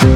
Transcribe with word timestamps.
שומר 0.00 0.06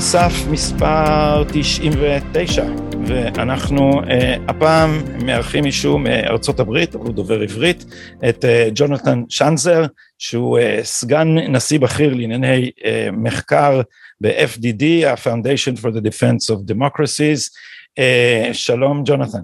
סף 0.00 0.32
מספר 0.50 1.44
99 1.52 2.89
ואנחנו 3.10 3.90
uh, 3.90 4.06
הפעם 4.48 5.02
מארחים 5.24 5.64
מישהו 5.64 5.98
מארצות 5.98 6.60
הברית, 6.60 6.94
הוא 6.94 7.12
דובר 7.12 7.40
עברית, 7.40 7.84
את 8.28 8.44
uh, 8.44 8.70
ג'ונתן 8.74 9.22
שנזר 9.28 9.84
שהוא 10.18 10.58
uh, 10.58 10.62
סגן 10.84 11.28
נשיא 11.38 11.78
בכיר 11.78 12.14
לענייני 12.14 12.70
uh, 12.78 12.82
מחקר 13.12 13.80
ב-FDD, 14.20 15.06
ה-Foundation 15.06 15.80
for 15.80 15.90
the 15.90 16.00
Defense 16.00 16.50
of 16.50 16.72
Democracies. 16.72 17.50
Uh, 17.98 18.52
שלום 18.52 19.02
ג'ונתן. 19.04 19.42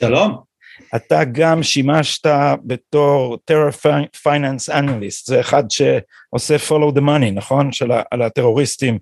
שלום. 0.00 0.52
אתה 0.96 1.24
גם 1.32 1.62
שימשת 1.62 2.26
בתור 2.64 3.38
Terror 3.50 3.86
Finance 4.26 4.72
Analyst, 4.72 5.22
זה 5.24 5.40
אחד 5.40 5.64
שעושה 5.70 6.56
follow 6.56 6.94
the 6.94 7.00
money, 7.00 7.30
נכון? 7.34 7.72
של, 7.72 7.92
על 8.10 8.22
הטרוריסטים 8.22 8.98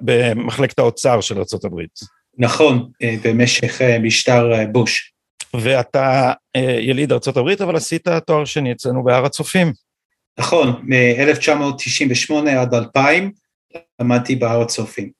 במחלקת 0.00 0.78
האוצר 0.78 1.20
של 1.20 1.36
ארה"ב. 1.36 1.80
נכון, 2.38 2.90
אה, 3.02 3.14
במשך 3.24 3.82
אה, 3.82 3.98
משטר 3.98 4.52
אה, 4.52 4.66
בוש. 4.66 5.12
ואתה 5.54 6.32
יליד 6.80 7.12
ארה"ב, 7.12 7.62
אבל 7.62 7.76
עשית 7.76 8.08
תואר 8.26 8.44
שני 8.44 8.72
אצלנו 8.72 9.04
בהר 9.04 9.24
הצופים. 9.24 9.72
נכון, 10.38 10.82
מ-1998 10.82 12.50
עד 12.50 12.74
2000 12.74 13.32
למדתי 14.00 14.36
בהר 14.36 14.60
הצופים. 14.60 15.17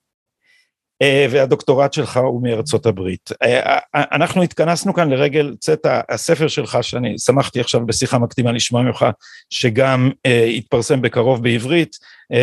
אה, 1.01 1.27
והדוקטורט 1.29 1.93
שלך 1.93 2.17
הוא 2.17 2.43
מארצות 2.43 2.85
הברית. 2.85 3.29
אה, 3.43 3.59
אה, 3.59 3.79
אנחנו 4.11 4.43
התכנסנו 4.43 4.93
כאן 4.93 5.09
לרגל 5.09 5.55
צאת 5.59 5.85
הספר 6.09 6.47
שלך, 6.47 6.77
שאני 6.81 7.19
שמחתי 7.19 7.59
עכשיו 7.59 7.85
בשיחה 7.85 8.19
מקדימה 8.19 8.51
לשמוע 8.51 8.81
ממך, 8.81 9.05
שגם 9.49 10.11
יתפרסם 10.47 11.01
בקרוב 11.01 11.43
בעברית, 11.43 11.95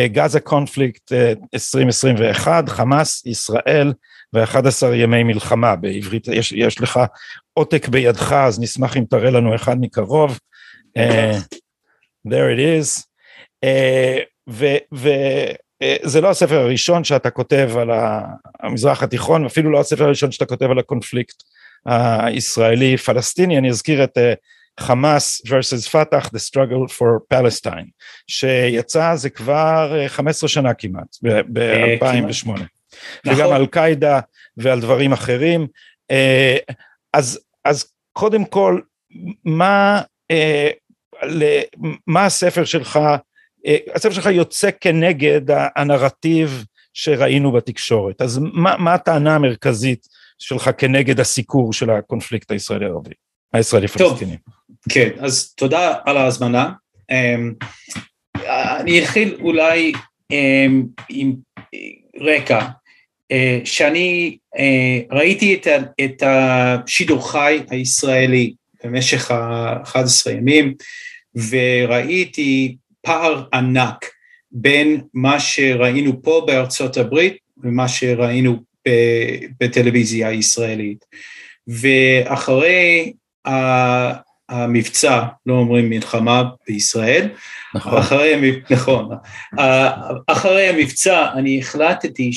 גאזה 0.05 0.39
קונפליקט 0.39 1.11
2021, 1.53 2.69
חמאס, 2.69 3.25
ישראל 3.25 3.93
ו-11 4.33 4.85
ימי 4.93 5.23
מלחמה 5.23 5.75
בעברית, 5.75 6.27
יש, 6.27 6.51
יש 6.51 6.81
לך 6.81 6.99
עותק 7.53 7.87
בידך, 7.87 8.33
אז 8.33 8.59
נשמח 8.59 8.97
אם 8.97 9.03
תראה 9.09 9.31
לנו 9.31 9.55
אחד 9.55 9.77
מקרוב. 9.79 10.39
there 12.27 12.49
it 12.55 12.59
is. 12.59 13.03
ו... 14.49 14.65
אה, 15.05 15.51
זה 16.03 16.21
לא 16.21 16.29
הספר 16.29 16.59
הראשון 16.59 17.03
שאתה 17.03 17.29
כותב 17.29 17.69
על 17.77 17.89
המזרח 18.59 19.03
התיכון, 19.03 19.45
אפילו 19.45 19.71
לא 19.71 19.79
הספר 19.79 20.03
הראשון 20.03 20.31
שאתה 20.31 20.45
כותב 20.45 20.71
על 20.71 20.79
הקונפליקט 20.79 21.43
הישראלי-פלסטיני, 21.85 23.57
אני 23.57 23.69
אזכיר 23.69 24.03
את 24.03 24.17
אה, 24.17 24.33
חמאס 24.79 25.41
versus 25.45 25.89
פת"ח, 25.89 26.27
The 26.27 26.39
Struggle 26.49 26.91
for 26.91 27.35
Palestine, 27.37 27.87
שיצא 28.27 29.15
זה 29.15 29.29
כבר 29.29 30.07
15 30.07 30.47
אה, 30.47 30.51
שנה 30.51 30.73
כמעט, 30.73 31.17
ב-2008, 31.53 32.49
וגם 33.25 33.39
נכון. 33.39 33.55
על 33.55 33.65
קאידה 33.65 34.19
ועל 34.57 34.79
דברים 34.79 35.13
אחרים, 35.13 35.67
אז, 37.13 37.39
אז 37.65 37.85
קודם 38.13 38.45
כל, 38.45 38.79
מה, 39.45 40.01
מה 42.07 42.25
הספר 42.25 42.65
שלך 42.65 42.97
אה, 42.97 43.17
הספר 43.95 44.13
שלך 44.13 44.25
יוצא 44.25 44.69
כנגד 44.81 45.41
הנרטיב 45.75 46.65
שראינו 46.93 47.51
בתקשורת, 47.51 48.21
אז 48.21 48.39
מה, 48.53 48.77
מה 48.77 48.93
הטענה 48.93 49.35
המרכזית 49.35 50.07
שלך 50.39 50.69
כנגד 50.77 51.19
הסיקור 51.19 51.73
של 51.73 51.89
הקונפליקט 51.89 52.51
הישראלי-ערבי, 52.51 53.11
הישראלי-פלסטיני? 53.53 54.37
כן, 54.89 55.09
אז 55.19 55.53
תודה 55.53 55.93
על 56.05 56.17
ההזמנה. 56.17 56.71
אמ, 57.11 57.53
אני 58.79 59.03
אתחיל 59.03 59.37
אולי 59.41 59.91
אמ, 60.31 60.83
עם 61.09 61.35
רקע, 62.21 62.67
אה, 63.31 63.59
שאני 63.65 64.37
אה, 64.57 64.99
ראיתי 65.11 65.61
את 66.05 66.23
השידור 66.25 67.31
חי 67.31 67.59
הישראלי 67.69 68.53
במשך 68.83 69.31
ה-11 69.31 70.31
ימים, 70.31 70.73
וראיתי 71.49 72.75
פער 73.07 73.43
ענק 73.53 74.05
בין 74.51 75.01
מה 75.13 75.39
שראינו 75.39 76.21
פה 76.21 76.43
בארצות 76.47 76.97
הברית 76.97 77.37
ומה 77.63 77.87
שראינו 77.87 78.59
בטלוויזיה 79.59 80.27
הישראלית. 80.27 81.05
ואחרי 81.67 83.13
המבצע, 84.49 85.23
לא 85.45 85.53
אומרים 85.53 85.89
מלחמה 85.89 86.43
בישראל, 86.67 87.29
נכון, 87.75 87.97
אחרי, 87.97 88.61
נכון, 88.69 89.09
אחרי 90.27 90.67
המבצע 90.67 91.27
אני 91.33 91.59
החלטתי 91.59 92.31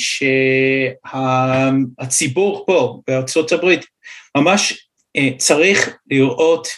שהציבור 1.07 2.65
פה 2.67 3.01
בארצות 3.09 3.53
הברית 3.53 3.85
ממש 4.37 4.89
אה, 5.17 5.29
צריך 5.39 5.97
לראות 6.11 6.69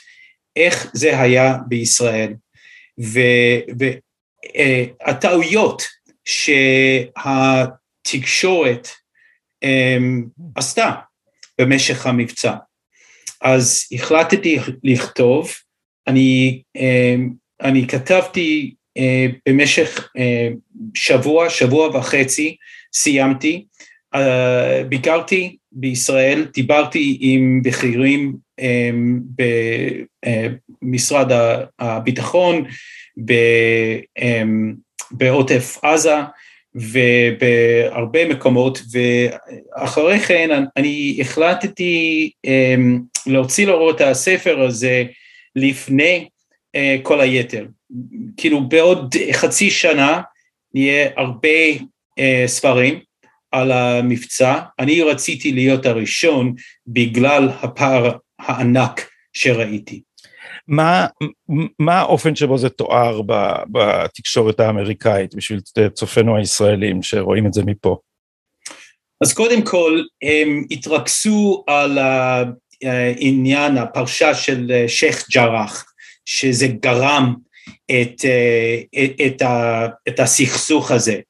איך 0.57 0.91
זה 0.93 1.21
היה 1.21 1.57
בישראל. 1.69 2.33
והטעויות 5.07 5.83
שהתקשורת 8.05 8.89
אמ, 9.63 10.25
עשתה 10.57 10.91
במשך 11.61 12.07
המבצע. 12.07 12.55
אז 13.41 13.89
החלטתי 13.93 14.59
לכתוב, 14.85 15.53
אני, 16.07 16.63
אמ, 16.77 17.31
אני 17.61 17.87
כתבתי 17.89 18.75
אה, 18.97 19.27
במשך 19.49 20.11
אה, 20.19 20.49
שבוע, 20.95 21.51
שבוע 21.51 21.97
וחצי, 21.97 22.57
סיימתי, 22.93 23.65
אה, 24.15 24.85
ביקרתי 24.89 25.57
בישראל, 25.73 26.47
דיברתי 26.55 27.19
עם 27.21 27.61
בכירים 27.65 28.37
במשרד 30.83 31.31
הביטחון, 31.79 32.65
אמ, 34.19 34.75
בעוטף 35.11 35.79
עזה 35.83 36.17
ובהרבה 36.75 38.29
מקומות, 38.29 38.83
ואחרי 38.93 40.19
כן 40.19 40.65
אני 40.77 41.19
החלטתי 41.21 42.31
אמ, 42.45 43.01
להוציא 43.27 43.67
לאור 43.67 43.91
את 43.91 44.01
הספר 44.01 44.61
הזה 44.61 45.05
לפני 45.57 46.29
אה, 46.75 46.97
כל 47.03 47.21
היתר. 47.21 47.67
כאילו 48.37 48.69
בעוד 48.69 49.15
חצי 49.33 49.71
שנה 49.71 50.21
נהיה 50.75 51.09
הרבה 51.17 51.49
אה, 52.19 52.45
ספרים 52.47 53.01
על 53.51 53.73
המבצע, 53.73 54.59
אני 54.79 55.03
רציתי 55.03 55.53
להיות 55.53 55.87
הראשון 55.87 56.55
בגלל 56.87 57.49
הפער 57.63 58.17
הענק 58.39 59.11
שראיתי. 59.33 60.03
מה, 60.69 61.07
מה 61.79 61.99
האופן 61.99 62.37
שבו 62.37 62.59
זה 62.59 62.69
תואר 62.69 63.21
בתקשורת 63.73 64.61
האמריקאית 64.61 65.35
בשביל 65.35 65.61
צופינו 65.93 66.37
הישראלים 66.37 67.03
שרואים 67.03 67.47
את 67.47 67.53
זה 67.53 67.63
מפה? 67.67 67.99
אז 69.21 69.33
קודם 69.35 69.63
כל 69.63 70.03
הם 70.23 70.65
התרכזו 70.71 71.65
על 71.67 71.99
העניין, 72.83 73.79
הפרשה 73.79 74.35
של 74.35 74.85
שייח' 74.87 75.31
ג'ראח, 75.31 75.85
שזה 76.25 76.67
גרם 76.67 77.35
את, 77.87 78.25
את, 79.05 79.21
את, 79.27 79.43
את 80.09 80.21
הסכסוך 80.21 80.91
הזה. 80.91 81.21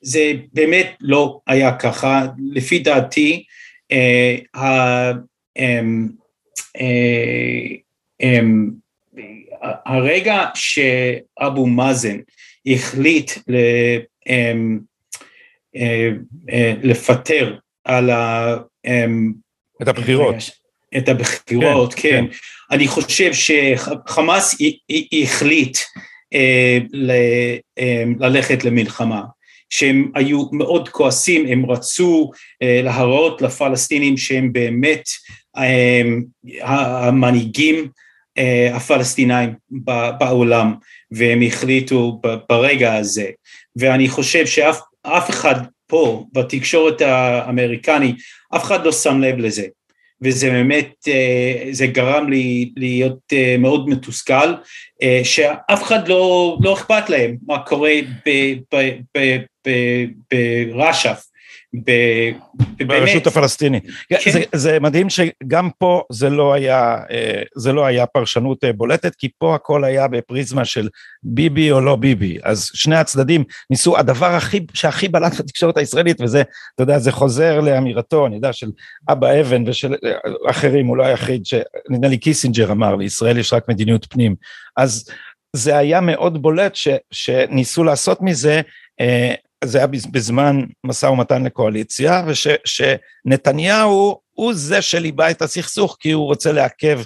זה 0.00 0.32
באמת 0.52 0.96
לא 1.00 1.40
היה 1.46 1.76
ככה, 1.76 2.26
לפי 2.52 2.78
דעתי 2.78 3.44
אה, 3.92 4.36
אה, 5.56 5.82
הרגע 9.86 10.44
שאבו 10.54 11.66
מאזן 11.66 12.18
החליט 12.66 13.30
אה, 13.50 13.98
אה, 15.76 16.74
לפטר 16.82 17.56
על 17.84 18.10
ה... 18.10 18.56
את 19.82 19.88
הבחירות. 19.88 20.36
את 20.96 21.08
הבחירות, 21.08 21.94
כן. 21.94 22.00
כן. 22.00 22.24
כן. 22.26 22.36
אני 22.70 22.88
חושב 22.88 23.32
שחמאס 23.32 24.58
החליט 25.22 25.78
ללכת 28.20 28.64
למלחמה. 28.64 29.22
שהם 29.70 30.12
היו 30.14 30.44
מאוד 30.52 30.88
כועסים, 30.88 31.46
הם 31.46 31.70
רצו 31.70 32.30
להראות 32.60 33.42
לפלסטינים 33.42 34.16
שהם 34.16 34.52
באמת 34.52 35.04
המנהיגים 36.62 37.88
הפלסטינאים 38.74 39.54
בעולם 40.18 40.74
והם 41.10 41.42
החליטו 41.46 42.20
ברגע 42.48 42.94
הזה. 42.94 43.30
ואני 43.76 44.08
חושב 44.08 44.46
שאף 44.46 45.30
אחד 45.30 45.54
פה 45.86 46.24
בתקשורת 46.32 47.00
האמריקני 47.00 48.14
אף 48.56 48.64
אחד 48.64 48.84
לא 48.86 48.92
שם 48.92 49.20
לב 49.20 49.38
לזה. 49.38 49.66
וזה 50.24 50.50
באמת, 50.50 50.94
זה 51.70 51.86
גרם 51.86 52.30
לי 52.30 52.72
להיות 52.76 53.32
מאוד 53.58 53.88
מתוסכל, 53.88 54.54
שאף 55.22 55.82
אחד 55.82 56.08
לא, 56.08 56.56
לא 56.62 56.74
אכפת 56.74 57.10
להם 57.10 57.36
מה 57.46 57.58
קורה 57.58 57.92
ברש"ף, 60.72 61.22
ברשות 62.86 63.26
הפלסטינית. 63.26 63.84
כן. 64.08 64.30
זה, 64.32 64.42
זה 64.54 64.80
מדהים 64.80 65.10
שגם 65.10 65.70
פה 65.78 66.02
זה 66.12 66.30
לא 66.30 66.52
היה, 66.52 66.98
אה, 67.10 67.42
זה 67.56 67.72
לא 67.72 67.84
היה 67.84 68.06
פרשנות 68.06 68.64
אה, 68.64 68.72
בולטת, 68.72 69.14
כי 69.14 69.28
פה 69.38 69.54
הכל 69.54 69.84
היה 69.84 70.08
בפריזמה 70.08 70.64
של 70.64 70.88
ביבי 71.22 71.72
או 71.72 71.80
לא 71.80 71.96
ביבי. 71.96 72.38
אז 72.42 72.70
שני 72.74 72.96
הצדדים 72.96 73.44
ניסו, 73.70 73.98
הדבר 73.98 74.26
הכי, 74.26 74.66
שהכי 74.74 75.08
בלט 75.08 75.40
בתקשורת 75.40 75.76
הישראלית, 75.76 76.20
וזה, 76.20 76.42
אתה 76.74 76.82
יודע, 76.82 76.98
זה 76.98 77.12
חוזר 77.12 77.60
לאמירתו, 77.60 78.26
אני 78.26 78.34
יודע, 78.34 78.52
של 78.52 78.70
אבא 79.08 79.40
אבן 79.40 79.68
ושל 79.68 79.94
אה, 80.04 80.50
אחרים, 80.50 80.86
הוא 80.86 80.96
לא 80.96 81.04
היחיד, 81.06 81.46
שנדמה 81.46 82.08
לי 82.08 82.18
קיסינג'ר 82.18 82.72
אמר, 82.72 82.96
לישראל 82.96 83.38
יש 83.38 83.52
רק 83.52 83.68
מדיניות 83.68 84.06
פנים. 84.10 84.34
אז 84.76 85.10
זה 85.56 85.76
היה 85.76 86.00
מאוד 86.00 86.42
בולט 86.42 86.74
ש, 86.74 86.88
שניסו 87.10 87.84
לעשות 87.84 88.18
מזה 88.22 88.60
זה 89.64 89.78
היה 89.78 89.86
בזמן 89.86 90.60
משא 90.84 91.06
ומתן 91.06 91.44
לקואליציה, 91.44 92.24
ושנתניהו 92.26 94.20
הוא 94.32 94.54
זה 94.54 94.82
שליבה 94.82 95.30
את 95.30 95.42
הסכסוך 95.42 95.96
כי 96.00 96.10
הוא 96.12 96.26
רוצה 96.26 96.52
לעכב 96.52 97.00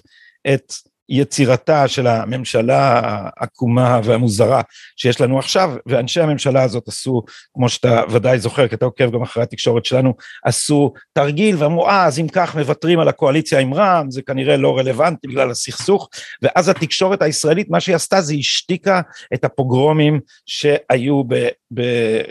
את 0.54 0.72
יצירתה 1.08 1.88
של 1.88 2.06
הממשלה 2.06 3.00
העקומה 3.36 4.00
והמוזרה 4.04 4.62
שיש 4.96 5.20
לנו 5.20 5.38
עכשיו, 5.38 5.70
ואנשי 5.86 6.20
הממשלה 6.20 6.62
הזאת 6.62 6.88
עשו, 6.88 7.22
כמו 7.54 7.68
שאתה 7.68 8.02
ודאי 8.10 8.38
זוכר, 8.38 8.68
כי 8.68 8.74
אתה 8.74 8.84
עוקב 8.84 9.10
גם 9.10 9.22
אחרי 9.22 9.42
התקשורת 9.42 9.84
שלנו, 9.84 10.14
עשו 10.44 10.92
תרגיל 11.12 11.56
ואמרו, 11.58 11.88
אה, 11.88 12.04
אז 12.04 12.18
אם 12.18 12.28
כך 12.32 12.56
מוותרים 12.56 13.00
על 13.00 13.08
הקואליציה 13.08 13.58
עם 13.58 13.74
רע"מ, 13.74 14.10
זה 14.10 14.22
כנראה 14.22 14.56
לא 14.56 14.78
רלוונטי 14.78 15.28
בגלל 15.28 15.50
הסכסוך, 15.50 16.08
ואז 16.42 16.68
התקשורת 16.68 17.22
הישראלית, 17.22 17.70
מה 17.70 17.80
שהיא 17.80 17.96
עשתה 17.96 18.20
זה 18.20 18.34
השתיקה 18.34 19.00
את 19.34 19.44
הפוגרומים 19.44 20.20
שהיו 20.46 21.24
ב, 21.28 21.48
ב, 21.70 21.80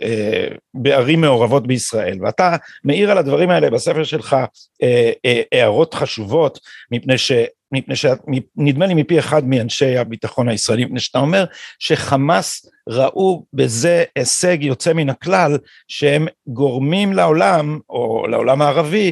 אה, 0.02 0.48
בערים 0.74 1.22
מעורבות 1.22 1.68
בישראל, 1.68 2.18
ואתה 2.22 2.56
מעיר 2.84 3.12
על 3.12 3.18
הדברים 3.18 3.50
האלה 3.50 3.70
בספר 3.70 4.04
שלך 4.04 4.36
אה, 4.84 5.12
אה, 5.26 5.42
הערות 5.52 5.94
חשובות, 5.94 6.60
מפני 6.92 7.18
ש... 7.18 7.32
מפני 7.72 7.96
שנדמה 7.96 8.86
לי 8.86 8.94
מפי 8.94 9.20
אחד 9.20 9.48
מאנשי 9.48 9.98
הביטחון 9.98 10.50
הישראלי, 10.50 10.86
מפני 10.86 11.00
שאתה 11.00 11.20
אומר 11.20 11.46
שחמאס 11.80 12.66
ראו 12.90 13.46
בזה 13.54 14.04
הישג 14.16 14.58
יוצא 14.64 14.94
מן 14.94 15.10
הכלל, 15.10 15.58
שהם 15.88 16.28
גורמים 16.48 17.14
לעולם, 17.14 17.80
או 17.90 18.15
לעולם 18.28 18.62
הערבי, 18.62 19.12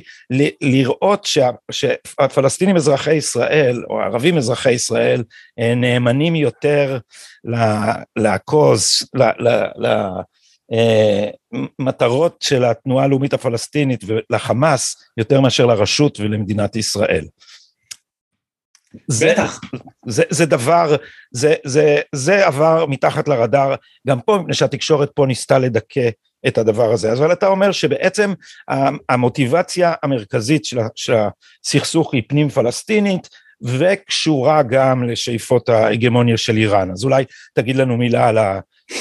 לראות 0.62 1.26
שה, 1.26 1.50
שהפלסטינים 1.72 2.76
אזרחי 2.76 3.14
ישראל, 3.14 3.84
או 3.90 4.02
הערבים 4.02 4.38
אזרחי 4.38 4.72
ישראל, 4.72 5.24
אה, 5.60 5.76
נאמנים 5.76 6.36
יותר 6.36 6.98
לקוז, 8.16 9.10
למטרות 11.80 12.32
אה, 12.32 12.48
של 12.48 12.64
התנועה 12.66 13.06
הלאומית 13.06 13.34
הפלסטינית 13.34 14.04
ולחמאס, 14.08 14.96
יותר 15.18 15.42
מאשר 15.42 15.66
לרשות 15.66 16.20
ולמדינת 16.20 16.76
ישראל. 16.76 17.26
בטח. 19.22 19.62
זה, 20.08 20.24
זה 20.30 20.46
דבר, 20.46 20.96
זה, 21.32 21.56
זה, 21.66 22.02
זה 22.16 22.48
עבר 22.48 22.86
מתחת 22.86 23.28
לרדאר, 23.28 23.76
גם 24.08 24.22
פה, 24.22 24.38
מפני 24.38 24.54
שהתקשורת 24.54 25.12
פה 25.16 25.26
ניסתה 25.26 25.60
לדכא 25.60 26.10
את 26.48 26.58
הדבר 26.58 26.92
הזה. 26.92 27.14
אבל 27.14 27.32
אתה 27.32 27.48
אומר 27.48 27.72
שבעצם 27.72 28.34
המוטיבציה 29.10 29.94
המרכזית 30.04 30.66
של, 30.66 30.80
של 30.96 31.14
הסכסוך 31.64 32.14
היא 32.14 32.24
פנים 32.28 32.50
פלסטינית, 32.50 33.30
וקשורה 33.64 34.64
גם 34.64 35.04
לשאיפות 35.04 35.70
ההגמוניה 35.70 36.38
של 36.38 36.58
איראן. 36.58 36.92
אז 36.92 37.04
אולי 37.04 37.24
תגיד 37.54 37.76
לנו 37.76 37.98
מילה 37.98 38.28
על, 38.28 38.38
ה, 38.38 38.60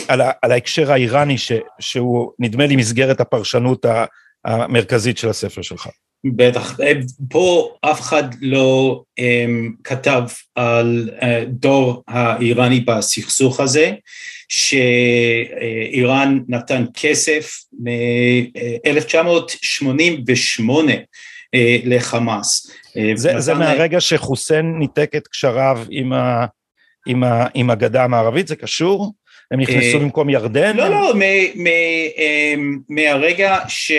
על, 0.08 0.20
ה, 0.20 0.30
על 0.42 0.52
ההקשר 0.52 0.92
האיראני, 0.92 1.38
ש, 1.38 1.52
שהוא 1.80 2.32
נדמה 2.38 2.66
לי 2.66 2.76
מסגרת 2.76 3.20
הפרשנות 3.20 3.86
המרכזית 4.44 5.18
של 5.18 5.28
הספר 5.28 5.62
שלך. 5.62 5.88
בטח, 6.24 6.80
אה, 6.80 6.92
פה 7.30 7.74
אף 7.80 8.00
אחד 8.00 8.22
לא 8.40 9.02
um, 9.20 9.72
כתב 9.84 10.22
על 10.54 11.10
uh, 11.18 11.24
דור 11.48 12.02
האיראני 12.08 12.80
בסכסוך 12.80 13.60
הזה, 13.60 13.92
שאיראן 14.54 16.38
נתן 16.48 16.84
כסף 16.94 17.64
מ-1988 17.72 20.60
uh, 20.60 20.64
לחמאס. 21.84 22.70
זה, 23.14 23.40
זה 23.40 23.54
מהרגע 23.54 24.00
שחוסיין 24.00 24.78
ניתק 24.78 25.10
את 25.16 25.28
קשריו 25.28 25.84
עם, 25.90 26.12
ה, 26.12 26.46
עם, 27.06 27.24
ה, 27.24 27.46
עם 27.54 27.70
הגדה 27.70 28.04
המערבית, 28.04 28.48
זה 28.48 28.56
קשור? 28.56 29.12
הם 29.50 29.60
נכנסו 29.60 30.00
במקום 30.00 30.30
ירדן? 30.30 30.76
לא, 30.76 30.90
לא, 30.90 31.14
מהרגע 32.88 33.58
ש... 33.68 33.92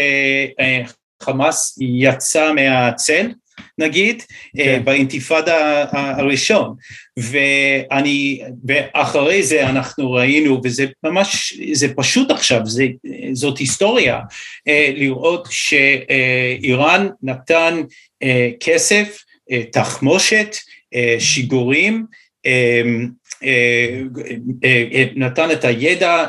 חמאס 1.24 1.78
יצא 1.82 2.54
מהצל 2.54 3.32
נגיד 3.78 4.24
אה, 4.60 4.66
כן. 4.66 4.82
באינתיפאדה 4.86 5.86
הראשון 5.92 6.76
ואני 7.18 8.42
ואחרי 8.68 9.44
זה 9.44 9.70
אנחנו 9.70 10.12
ראינו 10.12 10.62
וזה 10.64 10.86
ממש 11.04 11.60
זה 11.72 11.88
פשוט 11.96 12.32
עכשיו 12.32 12.66
זה, 12.66 12.88
זאת 13.34 13.58
היסטוריה 13.58 14.20
אה, 14.68 14.92
לראות 14.96 15.48
שאיראן 15.52 17.08
נתן 17.24 17.82
אה, 18.24 18.50
כסף 18.60 19.24
תחמושת 19.72 20.56
שיגורים 21.20 22.06
נתן 25.16 25.52
את 25.52 25.66
הידע 25.66 26.26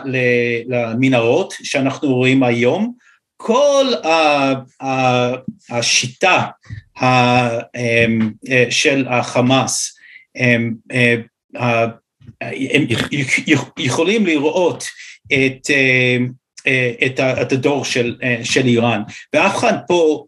למנהרות 0.66 1.54
שאנחנו 1.62 2.14
רואים 2.14 2.42
היום 2.42 2.94
כל 3.36 3.86
השיטה 5.70 6.46
של 8.70 9.06
החמאס, 9.08 9.96
הם, 10.34 10.74
אה, 10.92 11.86
הם 12.40 12.86
יכולים 13.78 14.26
לראות 14.26 14.84
את, 15.26 15.70
אה, 15.70 16.16
את, 17.06 17.20
את 17.20 17.52
הדור 17.52 17.84
של, 17.84 18.16
של 18.44 18.66
איראן, 18.66 19.02
ואף 19.32 19.56
אחד 19.56 19.74
פה 19.88 20.24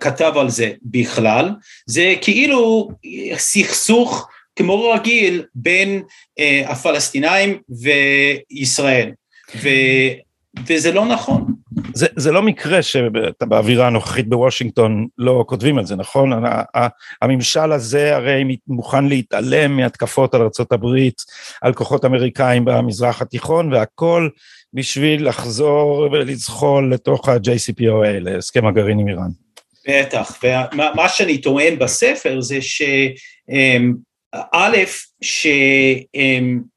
כתב 0.00 0.32
על 0.36 0.50
זה 0.50 0.72
בכלל, 0.82 1.50
זה 1.86 2.14
כאילו 2.20 2.88
סכסוך 3.34 4.28
כמו 4.56 4.90
רגיל 4.90 5.44
בין 5.54 6.02
הפלסטינאים 6.66 7.58
וישראל, 7.68 9.10
ו, 9.56 9.68
וזה 10.66 10.92
לא 10.92 11.06
נכון. 11.06 11.59
זה, 12.00 12.06
זה 12.16 12.32
לא 12.32 12.42
מקרה 12.42 12.82
שבאווירה 12.82 13.86
הנוכחית 13.86 14.28
בוושינגטון 14.28 15.06
לא 15.18 15.44
כותבים 15.48 15.78
על 15.78 15.86
זה, 15.86 15.96
נכון? 15.96 16.32
הממשל 17.22 17.72
הזה 17.72 18.16
הרי 18.16 18.56
מוכן 18.68 19.06
להתעלם 19.06 19.76
מהתקפות 19.76 20.34
על 20.34 20.40
ארה"ב, 20.40 20.86
על 21.62 21.72
כוחות 21.72 22.04
אמריקאים 22.04 22.64
במזרח 22.64 23.22
התיכון, 23.22 23.72
והכל 23.72 24.28
בשביל 24.74 25.28
לחזור 25.28 26.08
ולזחול 26.12 26.94
לתוך 26.94 27.28
ה-JCPOA, 27.28 28.20
להסכם 28.20 28.66
הגרעין 28.66 28.98
עם 28.98 29.08
איראן. 29.08 29.30
בטח, 29.88 30.38
ומה 30.72 31.08
שאני 31.08 31.38
טוען 31.38 31.78
בספר 31.78 32.40
זה 32.40 32.58
שא', 32.62 33.08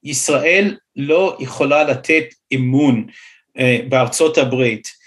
שישראל 0.05 0.75
לא 0.95 1.37
יכולה 1.39 1.83
לתת 1.83 2.25
אמון 2.53 3.05
אה, 3.59 3.79
בארצות 3.89 4.37
הברית 4.37 5.02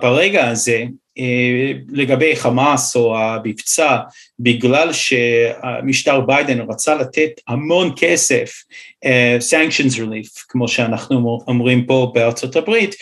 ברגע 0.00 0.48
הזה 0.48 0.84
אה, 1.18 1.72
לגבי 1.88 2.36
חמאס 2.36 2.96
או 2.96 3.18
המבצע 3.18 3.96
בגלל 4.40 4.90
שמשטר 4.92 6.20
ביידן 6.20 6.60
רצה 6.60 6.94
לתת 6.94 7.30
המון 7.48 7.92
כסף, 7.96 8.62
sanctions 9.50 9.94
relief 9.96 10.44
כמו 10.48 10.68
שאנחנו 10.68 11.38
אומרים 11.48 11.86
פה 11.86 12.12
בארצות 12.14 12.56
הברית, 12.56 12.94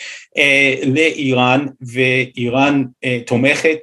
לאיראן 0.85 1.65
ואיראן 1.81 2.83
תומכת 3.25 3.77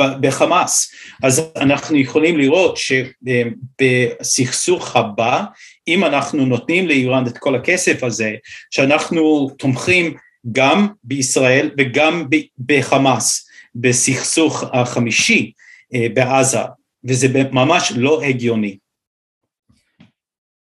בחמאס. 0.00 0.92
אז 1.22 1.42
אנחנו 1.56 1.96
יכולים 1.96 2.38
לראות 2.38 2.78
שבסכסוך 3.76 4.96
הבא 4.96 5.44
אם 5.88 6.04
אנחנו 6.04 6.46
נותנים 6.46 6.88
לאיראן 6.88 7.26
את 7.26 7.38
כל 7.38 7.54
הכסף 7.54 8.02
הזה, 8.02 8.34
שאנחנו 8.70 9.50
תומכים 9.58 10.14
גם 10.52 10.88
בישראל 11.04 11.70
וגם 11.78 12.28
בחמאס, 12.58 13.48
בסכסוך 13.74 14.64
החמישי 14.72 15.52
אה, 15.94 16.06
בעזה, 16.14 16.58
וזה 17.04 17.28
ממש 17.52 17.92
לא 17.96 18.22
הגיוני. 18.22 18.78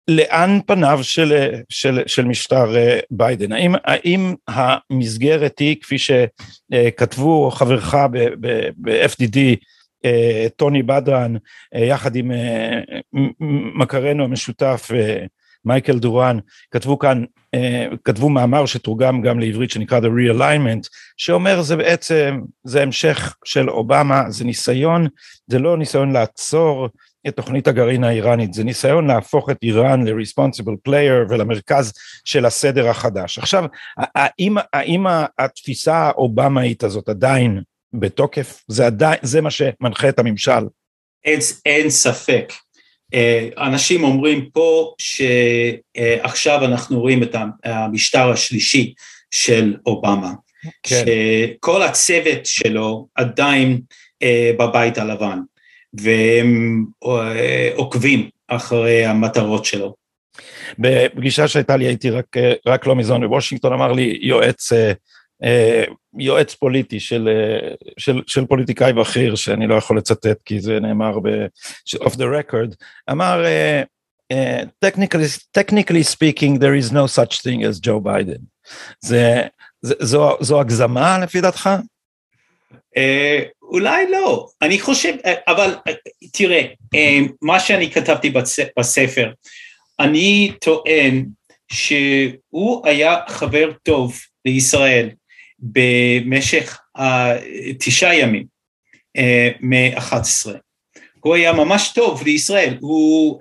לאן 0.08 0.58
פניו 0.66 0.98
של, 1.02 1.50
של, 1.68 2.02
של 2.06 2.24
משטר 2.24 2.76
אה, 2.76 3.00
ביידן? 3.10 3.52
האם, 3.52 3.74
האם 3.84 4.34
המסגרת 4.48 5.58
היא, 5.58 5.76
כפי 5.80 5.96
שכתבו 5.98 7.50
חברך 7.50 7.94
ב-FDD, 8.80 9.38
אה, 10.04 10.46
טוני 10.56 10.82
בדרן, 10.82 11.34
אה, 11.74 11.84
יחד 11.84 12.16
עם 12.16 12.30
מכרנו 13.74 14.24
המשותף 14.24 14.90
מייקל 15.64 15.98
דורן, 15.98 16.38
כתבו 16.70 16.98
כאן, 16.98 17.24
כתבו 18.04 18.28
מאמר 18.28 18.66
שתורגם 18.66 19.22
גם 19.22 19.40
לעברית 19.40 19.70
שנקרא 19.70 20.00
The 20.00 20.02
Realignment, 20.02 20.88
שאומר 21.16 21.62
זה 21.62 21.76
בעצם, 21.76 22.40
זה 22.64 22.82
המשך 22.82 23.36
של 23.44 23.70
אובמה, 23.70 24.30
זה 24.30 24.44
ניסיון, 24.44 25.06
זה 25.46 25.58
לא 25.58 25.78
ניסיון 25.78 26.12
לעצור 26.12 26.88
את 27.28 27.36
תוכנית 27.36 27.68
הגרעין 27.68 28.04
האיראנית, 28.04 28.54
זה 28.54 28.64
ניסיון 28.64 29.06
להפוך 29.06 29.50
את 29.50 29.56
איראן 29.62 30.08
ל-responsible 30.08 30.88
player 30.88 31.30
ולמרכז 31.30 31.92
של 32.24 32.46
הסדר 32.46 32.88
החדש. 32.88 33.38
עכשיו, 33.38 33.64
האם, 33.96 34.56
האם 34.72 35.06
התפיסה 35.38 35.96
האובמאית 35.96 36.84
הזאת 36.84 37.08
עדיין 37.08 37.62
בתוקף? 37.92 38.64
זה, 38.68 38.86
עדיין, 38.86 39.18
זה 39.22 39.40
מה 39.40 39.50
שמנחה 39.50 40.08
את 40.08 40.18
הממשל? 40.18 40.66
אין, 41.24 41.40
אין 41.66 41.90
ספק. 41.90 42.52
אה, 43.14 43.48
אנשים 43.58 44.04
אומרים 44.04 44.48
פה 44.52 44.94
שעכשיו 44.98 46.64
אנחנו 46.64 47.00
רואים 47.00 47.22
את 47.22 47.36
המשטר 47.64 48.30
השלישי 48.30 48.94
של 49.30 49.76
אובמה, 49.86 50.32
כן. 50.82 51.04
שכל 51.06 51.82
הצוות 51.82 52.46
שלו 52.46 53.08
עדיין 53.14 53.80
אה, 54.22 54.50
בבית 54.58 54.98
הלבן. 54.98 55.38
והם 55.94 56.84
אה, 57.06 57.70
עוקבים 57.74 58.28
אחרי 58.48 59.04
המטרות 59.06 59.64
שלו. 59.64 59.94
בפגישה 60.78 61.48
שהייתה 61.48 61.76
לי 61.76 61.84
הייתי 61.86 62.10
רק, 62.10 62.36
רק 62.66 62.86
לא 62.86 62.96
מזמן 62.96 63.20
בוושינגטון 63.20 63.72
אמר 63.72 63.92
לי 63.92 64.18
יועץ, 64.22 64.72
יועץ 66.18 66.54
פוליטי 66.54 67.00
של, 67.00 67.28
של, 67.98 68.22
של 68.26 68.46
פוליטיקאי 68.46 68.92
בכיר 68.92 69.34
שאני 69.34 69.66
לא 69.66 69.74
יכול 69.74 69.98
לצטט 69.98 70.42
כי 70.44 70.60
זה 70.60 70.80
נאמר 70.80 71.18
ב, 71.20 71.28
off 71.96 72.14
the 72.14 72.24
record, 72.42 72.74
אמר 73.10 73.44
technically, 74.84 75.28
technically 75.58 76.02
speaking 76.02 76.58
there 76.58 76.74
is 76.74 76.92
no 76.92 77.06
such 77.06 77.42
thing 77.42 77.62
as 77.62 77.80
Joe 77.80 78.00
Biden. 78.04 78.40
זה, 79.00 79.42
זה, 79.82 79.94
זו, 80.00 80.36
זו 80.40 80.60
הגזמה 80.60 81.18
לפי 81.18 81.40
דעתך? 81.40 81.70
אולי 83.62 84.10
לא, 84.10 84.48
אני 84.62 84.80
חושב, 84.80 85.14
אבל 85.48 85.74
תראה, 86.32 86.66
מה 87.42 87.60
שאני 87.60 87.90
כתבתי 87.90 88.32
בספר, 88.78 89.32
אני 90.00 90.52
טוען 90.60 91.26
שהוא 91.72 92.86
היה 92.86 93.16
חבר 93.28 93.72
טוב 93.82 94.18
לישראל 94.44 95.10
במשך 95.72 96.80
תשעה 97.78 98.18
ימים 98.18 98.44
מ-11. 99.60 100.50
הוא 101.20 101.34
היה 101.34 101.52
ממש 101.52 101.92
טוב 101.94 102.22
לישראל, 102.24 102.76
הוא, 102.80 103.40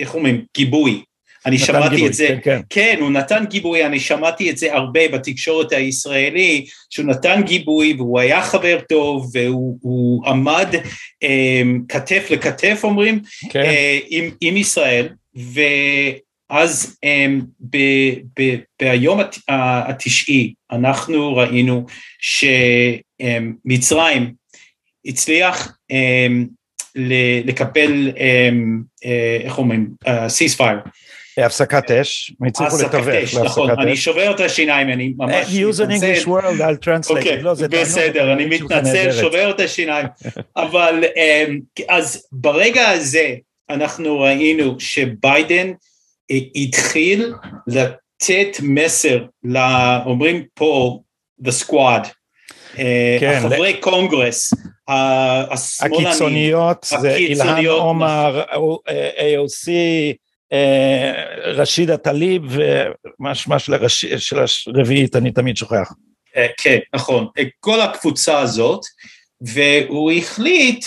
איך 0.00 0.14
אומרים, 0.14 0.44
גיבוי. 0.56 1.02
אני 1.46 1.58
שמעתי 1.58 1.94
גיבוי, 1.94 2.08
את 2.08 2.14
זה, 2.14 2.28
כן, 2.28 2.38
כן. 2.42 2.60
כן, 2.70 2.96
הוא 3.00 3.10
נתן 3.10 3.44
גיבוי, 3.50 3.86
אני 3.86 4.00
שמעתי 4.00 4.50
את 4.50 4.58
זה 4.58 4.74
הרבה 4.74 5.08
בתקשורת 5.08 5.72
הישראלי, 5.72 6.66
שהוא 6.90 7.06
נתן 7.06 7.42
גיבוי 7.46 7.92
והוא 7.92 8.20
היה 8.20 8.42
חבר 8.42 8.78
טוב 8.88 9.30
והוא 9.34 10.26
עמד 10.26 10.74
אה, 11.22 11.62
כתף 11.88 12.26
לכתף 12.30 12.80
אומרים, 12.84 13.20
כן. 13.50 13.60
אה, 13.60 13.98
עם, 14.08 14.30
עם 14.40 14.56
ישראל, 14.56 15.08
ואז 15.34 16.14
אה, 16.50 17.26
ב, 17.60 17.76
ב, 18.40 18.56
ביום 18.80 19.20
הת, 19.20 19.36
התשעי 19.48 20.54
אנחנו 20.72 21.36
ראינו 21.36 21.86
שמצרים 23.20 24.22
אה, 24.22 24.28
הצליח 25.04 25.76
אה, 25.90 26.26
לקבל, 27.44 28.12
אה, 28.18 28.48
אה, 29.04 29.38
איך 29.44 29.58
אומרים, 29.58 29.90
סיספייר. 30.28 30.78
Uh, 30.78 30.90
הפסקת 31.44 31.90
אש, 31.90 32.32
הם 32.40 32.48
הצליחו 32.48 32.76
לתווך 32.76 33.06
להפסקת 33.06 33.44
נכון, 33.44 33.70
אש. 33.70 33.76
אני 33.78 33.96
שובר 33.96 34.30
את 34.34 34.40
השיניים, 34.40 34.88
אני 34.88 35.12
ממש 35.16 35.30
מתנצל. 35.30 35.70
use 35.70 35.86
an 35.86 35.90
English 35.90 36.26
word, 36.26 36.60
I'll 36.60 36.84
translate. 36.84 37.10
אוקיי, 37.10 37.42
לא, 37.42 37.54
בסדר, 37.70 38.32
אני 38.32 38.46
מתנצל, 38.46 39.12
שובר 39.20 39.50
את 39.50 39.60
השיניים. 39.60 40.06
אבל 40.56 41.04
אמ, 41.16 41.60
אז 41.88 42.26
ברגע 42.32 42.88
הזה 42.88 43.34
אנחנו 43.70 44.20
ראינו 44.20 44.80
שביידן 44.80 45.68
אה, 45.68 45.89
התחיל 46.54 47.34
לתת 47.66 48.56
מסר, 48.62 49.24
אומרים 50.06 50.44
פה, 50.54 51.00
the 51.44 51.50
squad, 51.64 52.08
אה, 52.78 53.16
כן, 53.20 53.36
החברי 53.36 53.80
קונגרס, 53.80 54.54
השמאלנים, 54.88 56.06
הקיצוניות, 56.06 56.86
זה 57.00 57.16
אילהן 57.16 57.66
עומר, 57.66 58.42
AOC, 59.16 59.68
אה, 60.52 61.12
רשידה 61.44 61.96
טליב 61.96 62.42
ומשמע 62.48 63.58
של 63.58 64.38
הרביעית 64.66 65.16
אני 65.16 65.32
תמיד 65.32 65.56
שוכח. 65.56 65.92
אה, 66.36 66.46
כן, 66.56 66.78
נכון, 66.94 67.26
כל 67.60 67.80
הקבוצה 67.80 68.38
הזאת, 68.38 68.80
והוא 69.40 70.12
החליט 70.12 70.84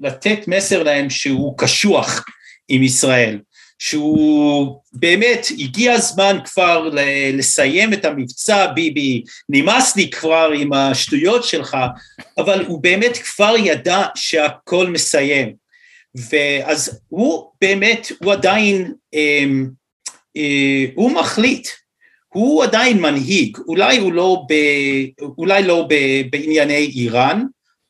לתת 0.00 0.48
מסר 0.48 0.82
להם 0.82 1.10
שהוא 1.10 1.58
קשוח 1.58 2.24
עם 2.68 2.82
ישראל, 2.82 3.38
שהוא 3.78 4.80
באמת 4.92 5.46
הגיע 5.58 5.92
הזמן 5.92 6.38
כבר 6.44 6.90
לסיים 7.32 7.92
את 7.92 8.04
המבצע 8.04 8.66
ביבי, 8.66 9.22
נמאס 9.48 9.96
לי 9.96 10.10
כבר 10.10 10.50
עם 10.56 10.72
השטויות 10.72 11.44
שלך, 11.44 11.76
אבל 12.38 12.64
הוא 12.66 12.82
באמת 12.82 13.16
כבר 13.16 13.54
ידע 13.58 14.02
שהכל 14.14 14.86
מסיים. 14.86 15.52
ואז 16.14 17.00
הוא 17.08 17.44
באמת, 17.60 18.12
הוא 18.22 18.32
עדיין, 18.32 18.92
אה, 19.14 19.44
אה, 20.36 20.84
הוא 20.94 21.12
מחליט, 21.12 21.68
הוא 22.28 22.64
עדיין 22.64 23.00
מנהיג, 23.00 23.58
אולי 23.68 23.98
הוא 23.98 24.12
לא, 24.12 24.42
ב, 24.48 24.54
אולי 25.38 25.62
לא 25.62 25.86
ב, 25.88 25.94
בענייני 26.30 26.90
איראן, 26.94 27.42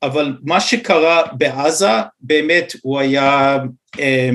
אבל 0.02 0.37
מה 0.42 0.61
שקרה 0.61 1.23
בעזה, 1.32 1.90
באמת 2.21 2.73
הוא 2.82 2.99
היה... 2.99 3.59
אה, 4.00 4.30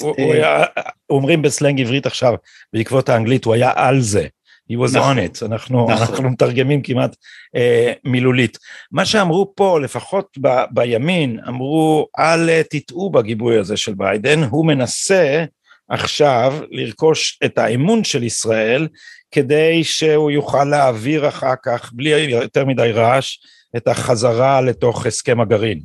הוא, 0.00 0.14
הוא 0.18 0.32
היה, 0.34 0.64
אומרים 1.10 1.42
בסלנג 1.42 1.80
עברית 1.80 2.06
עכשיו, 2.06 2.34
בעקבות 2.72 3.08
האנגלית, 3.08 3.44
הוא 3.44 3.54
היה 3.54 3.72
על 3.76 4.00
זה. 4.00 4.26
he 4.72 4.76
was 4.76 4.96
נכון, 4.96 5.18
on 5.18 5.20
it, 5.20 5.46
אנחנו, 5.46 5.86
נכון. 5.90 6.02
אנחנו 6.02 6.30
מתרגמים 6.30 6.82
כמעט 6.82 7.16
אה, 7.56 7.92
מילולית. 8.04 8.58
מה 8.92 9.04
שאמרו 9.04 9.52
פה, 9.56 9.80
לפחות 9.80 10.38
ב, 10.40 10.48
בימין, 10.70 11.38
אמרו 11.48 12.06
אל 12.18 12.50
אה, 12.50 12.62
תטעו 12.70 13.10
בגיבוי 13.10 13.58
הזה 13.58 13.76
של 13.76 13.94
ביידן, 13.94 14.42
הוא 14.42 14.66
מנסה 14.66 15.44
עכשיו 15.88 16.54
לרכוש 16.70 17.38
את 17.44 17.58
האמון 17.58 18.04
של 18.04 18.22
ישראל, 18.22 18.88
כדי 19.30 19.84
שהוא 19.84 20.30
יוכל 20.30 20.64
להעביר 20.64 21.28
אחר 21.28 21.54
כך, 21.64 21.90
בלי 21.92 22.10
יותר 22.10 22.64
מדי 22.64 22.92
רעש, 22.92 23.36
את 23.76 23.88
החזרה 23.88 24.60
לתוך 24.60 25.06
הסכם 25.06 25.40
הגרעין. 25.40 25.80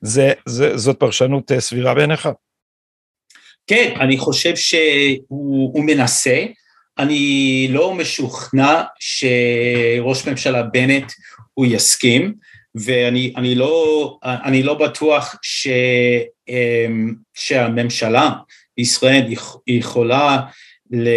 זה, 0.00 0.32
זה, 0.46 0.76
זאת 0.76 0.98
פרשנות 0.98 1.52
אה, 1.52 1.60
סבירה 1.60 1.94
בעיניך? 1.94 2.28
כן, 3.66 3.94
אני 4.00 4.18
חושב 4.18 4.56
שהוא 4.56 5.84
מנסה, 5.84 6.44
אני 6.98 7.68
לא 7.70 7.94
משוכנע 7.94 8.82
שראש 9.00 10.28
ממשלה 10.28 10.62
בנט 10.62 11.12
הוא 11.54 11.66
יסכים, 11.66 12.34
ואני 12.74 13.32
אני 13.36 13.54
לא, 13.54 14.18
אני 14.22 14.62
לא 14.62 14.74
בטוח 14.74 15.36
ש, 15.42 15.68
אמ, 16.48 17.14
שהממשלה 17.34 18.30
בישראל 18.76 19.34
יכולה 19.66 20.40
ל, 20.90 21.08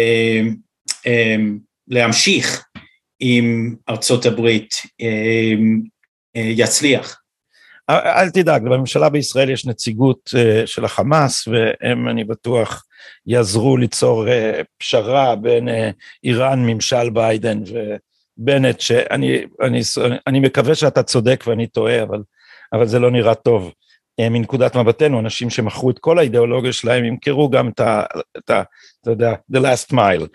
אמ, 1.06 1.58
להמשיך 1.88 2.64
עם 3.20 3.74
ארצות 3.88 4.26
הברית 4.26 4.74
אמ, 5.00 5.82
יצליח. 6.34 7.24
אל 7.90 8.30
תדאג, 8.30 8.62
בממשלה 8.62 9.08
בישראל 9.08 9.50
יש 9.50 9.66
נציגות 9.66 10.30
אה, 10.36 10.66
של 10.66 10.84
החמאס, 10.84 11.48
והם, 11.48 12.08
אני 12.08 12.24
בטוח, 12.24 12.84
יעזרו 13.26 13.76
ליצור 13.76 14.28
אה, 14.28 14.60
פשרה 14.78 15.36
בין 15.36 15.68
אה, 15.68 15.90
איראן, 16.24 16.66
ממשל 16.66 17.10
ביידן 17.10 17.62
ובנט, 18.38 18.80
שאני 18.80 19.40
אני, 19.60 19.80
אני 20.26 20.40
מקווה 20.40 20.74
שאתה 20.74 21.02
צודק 21.02 21.44
ואני 21.46 21.66
טועה, 21.66 22.02
אבל, 22.02 22.22
אבל 22.72 22.86
זה 22.86 22.98
לא 22.98 23.10
נראה 23.10 23.34
טוב. 23.34 23.72
מנקודת 24.20 24.76
מבטנו, 24.76 25.20
אנשים 25.20 25.50
שמכרו 25.50 25.90
את 25.90 25.98
כל 25.98 26.18
האידיאולוגיה 26.18 26.72
שלהם 26.72 27.04
ימכרו 27.04 27.50
גם 27.50 27.68
את 27.68 27.80
ה... 27.80 28.02
את 28.38 28.50
ה 28.50 28.62
אתה 29.02 29.10
יודע, 29.10 29.34
the 29.52 29.58
last 29.58 29.92
mile. 29.92 30.26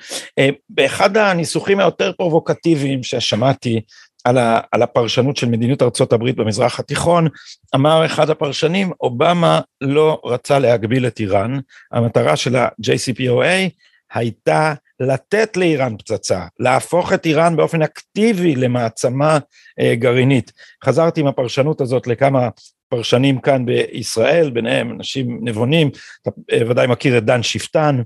באחד 0.69 1.17
הניסוחים 1.17 1.79
היותר 1.79 2.11
פרובוקטיביים 2.17 3.03
ששמעתי, 3.03 3.81
על, 4.23 4.37
ה, 4.37 4.59
על 4.71 4.81
הפרשנות 4.81 5.37
של 5.37 5.49
מדיניות 5.49 5.81
ארצות 5.81 6.13
הברית 6.13 6.35
במזרח 6.35 6.79
התיכון, 6.79 7.27
אמר 7.75 8.05
אחד 8.05 8.29
הפרשנים, 8.29 8.91
אובמה 9.01 9.61
לא 9.81 10.21
רצה 10.25 10.59
להגביל 10.59 11.07
את 11.07 11.19
איראן, 11.19 11.59
המטרה 11.91 12.35
של 12.35 12.55
ה-JCPOA 12.55 13.69
הייתה 14.13 14.73
לתת 14.99 15.57
לאיראן 15.57 15.97
פצצה, 15.97 16.45
להפוך 16.59 17.13
את 17.13 17.25
איראן 17.25 17.55
באופן 17.55 17.81
אקטיבי 17.81 18.55
למעצמה 18.55 19.37
אה, 19.79 19.95
גרעינית. 19.95 20.51
חזרתי 20.85 21.21
עם 21.21 21.27
הפרשנות 21.27 21.81
הזאת 21.81 22.07
לכמה 22.07 22.49
פרשנים 22.89 23.39
כאן 23.39 23.65
בישראל, 23.65 24.49
ביניהם 24.49 24.91
אנשים 24.91 25.39
נבונים, 25.41 25.89
אתה 26.21 26.31
אה, 26.51 26.61
ודאי 26.69 26.87
מכיר 26.87 27.17
את 27.17 27.25
דן 27.25 27.43
שפטן 27.43 28.01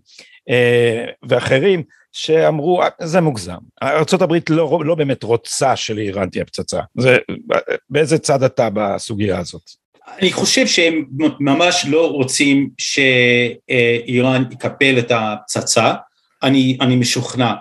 אה, 0.49 1.05
ואחרים, 1.29 1.83
שאמרו, 2.13 2.81
זה 3.01 3.21
מוגזם, 3.21 3.57
ארה"ב 3.83 4.33
לא, 4.49 4.81
לא 4.85 4.95
באמת 4.95 5.23
רוצה 5.23 5.75
שלאיראן 5.75 6.29
תהיה 6.29 6.45
פצצה, 6.45 6.79
זה, 6.97 7.17
באיזה 7.89 8.17
צד 8.17 8.43
אתה 8.43 8.69
בסוגיה 8.73 9.39
הזאת? 9.39 9.61
אני 10.19 10.31
חושב 10.31 10.67
שהם 10.67 11.05
ממש 11.39 11.85
לא 11.89 12.11
רוצים 12.11 12.69
שאיראן 12.77 14.43
יקפל 14.51 14.99
את 14.99 15.11
הפצצה, 15.15 15.93
אני, 16.43 16.77
אני 16.81 16.95
משוכנע. 16.95 17.53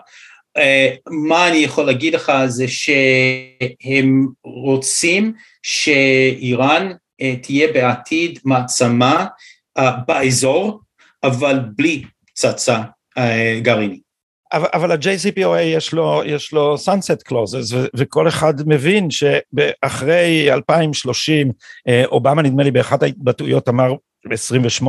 מה 1.11 1.49
אני 1.49 1.57
יכול 1.57 1.87
להגיד 1.87 2.15
לך 2.15 2.33
זה 2.47 2.65
שהם 2.69 4.27
רוצים 4.45 5.33
שאיראן 5.63 6.93
תהיה 7.43 7.73
בעתיד 7.73 8.39
מעצמה 8.45 9.27
באזור, 10.07 10.81
אבל 11.23 11.59
בלי 11.77 12.03
פצצה 12.27 12.83
גרעינית. 13.63 14.12
אבל, 14.53 14.69
אבל 14.75 14.93
ה-JCPOA 14.93 15.61
יש 15.61 15.93
לו, 15.93 16.23
יש 16.27 16.53
לו 16.53 16.75
sunset 16.75 17.29
clauses 17.33 17.75
ו, 17.75 17.85
וכל 17.97 18.29
אחד 18.29 18.55
מבין 18.67 19.09
שאחרי 19.11 20.53
2030 20.53 21.53
אה, 21.89 22.05
אובמה 22.07 22.43
נדמה 22.43 22.63
לי 22.63 22.71
באחת 22.71 23.03
ההתבטאויות 23.03 23.69
אמר 23.69 23.93
ב-28 24.29 24.87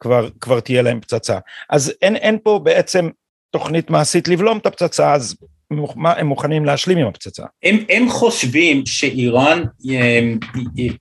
כבר, 0.00 0.28
כבר 0.40 0.60
תהיה 0.60 0.82
להם 0.82 1.00
פצצה 1.00 1.38
אז 1.70 1.92
אין, 2.02 2.16
אין 2.16 2.38
פה 2.42 2.60
בעצם 2.62 3.08
תוכנית 3.50 3.90
מעשית 3.90 4.28
לבלום 4.28 4.58
את 4.58 4.66
הפצצה 4.66 5.12
אז 5.12 5.36
הם 5.70 6.26
מוכנים 6.26 6.64
להשלים 6.64 6.98
עם 6.98 7.06
הפצצה. 7.06 7.44
הם, 7.62 7.76
הם 7.88 8.08
חושבים 8.08 8.86
שאיראן 8.86 9.64
אה, 9.90 10.32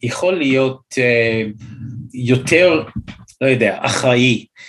יכול 0.04 0.34
להיות 0.34 0.82
אה, 0.98 1.44
יותר, 2.14 2.84
לא 3.42 3.48
יודע, 3.48 3.78
אחראי 3.80 4.46
אה, 4.50 4.64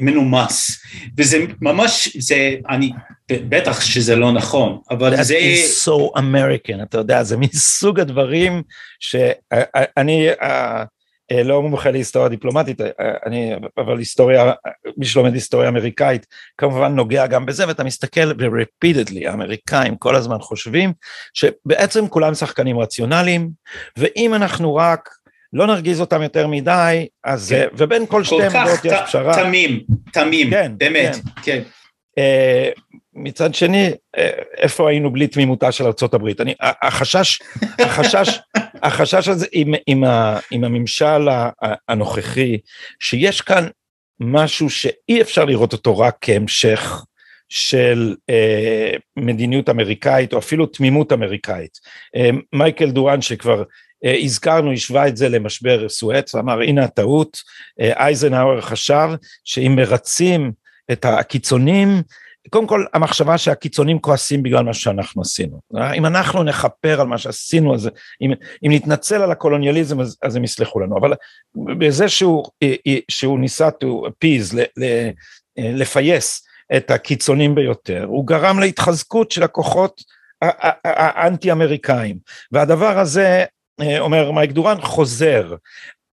מנומס, 0.00 0.82
וזה 1.18 1.44
ממש, 1.60 2.16
זה, 2.16 2.54
אני, 2.68 2.92
בטח 3.32 3.80
שזה 3.80 4.16
לא 4.16 4.32
נכון, 4.32 4.80
אבל 4.90 5.22
זה... 5.22 5.34
That 5.34 5.38
is 5.38 5.88
so 5.88 6.18
American, 6.18 6.82
אתה 6.82 6.98
יודע, 6.98 7.22
זה 7.22 7.36
מסוג 7.36 8.00
הדברים 8.00 8.62
שאני 9.00 10.28
אה, 10.42 10.84
אה, 11.32 11.42
לא 11.42 11.62
מומחה 11.62 11.90
להיסטוריה 11.90 12.28
דיפלומטית, 12.28 12.80
אני, 13.26 13.54
אבל 13.78 13.98
היסטוריה, 13.98 14.52
מי 14.96 15.06
שלומד 15.06 15.34
היסטוריה 15.34 15.68
אמריקאית, 15.68 16.26
כמובן 16.58 16.94
נוגע 16.94 17.26
גם 17.26 17.46
בזה, 17.46 17.68
ואתה 17.68 17.84
מסתכל 17.84 18.32
ו-repeatedly, 18.38 19.28
האמריקאים 19.28 19.96
כל 19.96 20.16
הזמן 20.16 20.38
חושבים 20.40 20.92
שבעצם 21.34 22.08
כולם 22.08 22.34
שחקנים 22.34 22.78
רציונליים, 22.78 23.50
ואם 23.98 24.34
אנחנו 24.34 24.74
רק 24.74 25.08
לא 25.56 25.66
נרגיז 25.66 26.00
אותם 26.00 26.22
יותר 26.22 26.46
מדי, 26.46 27.06
אז, 27.24 27.48
כן. 27.52 27.66
ובין 27.76 28.06
כל 28.06 28.24
שתי 28.24 28.42
עמדות 28.44 28.84
יש 28.84 28.92
פשרה. 29.06 29.34
כל 29.34 29.40
כך 29.40 29.46
תמים, 29.46 29.80
תמים, 30.12 30.50
כן, 30.50 30.72
באמת, 30.76 31.16
כן. 31.42 31.42
כן. 31.42 31.62
Uh, 32.20 32.80
מצד 33.14 33.54
שני, 33.54 33.90
uh, 34.16 34.20
איפה 34.56 34.90
היינו 34.90 35.12
בלי 35.12 35.26
תמימותה 35.26 35.72
של 35.72 35.84
ארה"ב? 35.84 36.40
אני, 36.40 36.54
החשש, 36.60 37.42
החשש, 37.78 38.38
החשש 38.82 39.28
הזה 39.28 39.46
עם, 39.52 39.74
עם, 39.86 40.04
ה, 40.04 40.38
עם 40.50 40.64
הממשל 40.64 41.28
הנוכחי, 41.88 42.58
שיש 43.00 43.40
כאן 43.40 43.66
משהו 44.20 44.70
שאי 44.70 45.20
אפשר 45.20 45.44
לראות 45.44 45.72
אותו 45.72 45.98
רק 45.98 46.16
כהמשך 46.20 47.04
של 47.48 48.14
uh, 48.30 49.00
מדיניות 49.16 49.68
אמריקאית 49.68 50.32
או 50.32 50.38
אפילו 50.38 50.66
תמימות 50.66 51.12
אמריקאית. 51.12 51.78
Uh, 52.16 52.36
מייקל 52.52 52.90
דורן 52.90 53.22
שכבר 53.22 53.58
אה, 53.60 53.64
הזכרנו, 54.04 54.72
השווה 54.72 55.08
את 55.08 55.16
זה 55.16 55.28
למשבר 55.28 55.88
סואץ, 55.88 56.34
אמר 56.34 56.60
הנה 56.60 56.84
הטעות, 56.84 57.38
אה, 57.80 57.92
אייזנהאואר 57.92 58.60
חשב 58.60 59.08
שאם 59.44 59.72
מרצים 59.76 60.52
את 60.92 61.04
הקיצונים, 61.04 62.02
קודם 62.50 62.66
כל 62.66 62.84
המחשבה 62.94 63.38
שהקיצונים 63.38 63.98
כועסים 63.98 64.42
בגלל 64.42 64.64
מה 64.64 64.74
שאנחנו 64.74 65.22
עשינו, 65.22 65.60
אה, 65.76 65.92
אם 65.92 66.06
אנחנו 66.06 66.42
נכפר 66.42 67.00
על 67.00 67.06
מה 67.06 67.18
שעשינו, 67.18 67.74
אז 67.74 67.90
אם, 68.20 68.32
אם 68.66 68.72
נתנצל 68.72 69.22
על 69.22 69.30
הקולוניאליזם 69.30 70.00
אז, 70.00 70.18
אז 70.22 70.36
הם 70.36 70.44
יסלחו 70.44 70.80
לנו, 70.80 70.98
אבל 70.98 71.12
בזה 71.78 72.08
שהוא, 72.08 72.44
שהוא 73.10 73.38
ניסה 73.38 73.68
to 73.68 74.08
appease, 74.08 74.56
לפייס 75.58 76.46
את 76.76 76.90
הקיצונים 76.90 77.54
ביותר, 77.54 78.04
הוא 78.04 78.26
גרם 78.26 78.58
להתחזקות 78.60 79.30
של 79.30 79.42
הכוחות 79.42 80.02
האנטי 80.84 81.52
אמריקאים 81.52 82.18
והדבר 82.52 82.98
הזה 82.98 83.26
אה, 83.26 83.44
אומר 83.98 84.30
מייק 84.30 84.50
דורן, 84.50 84.80
חוזר. 84.80 85.54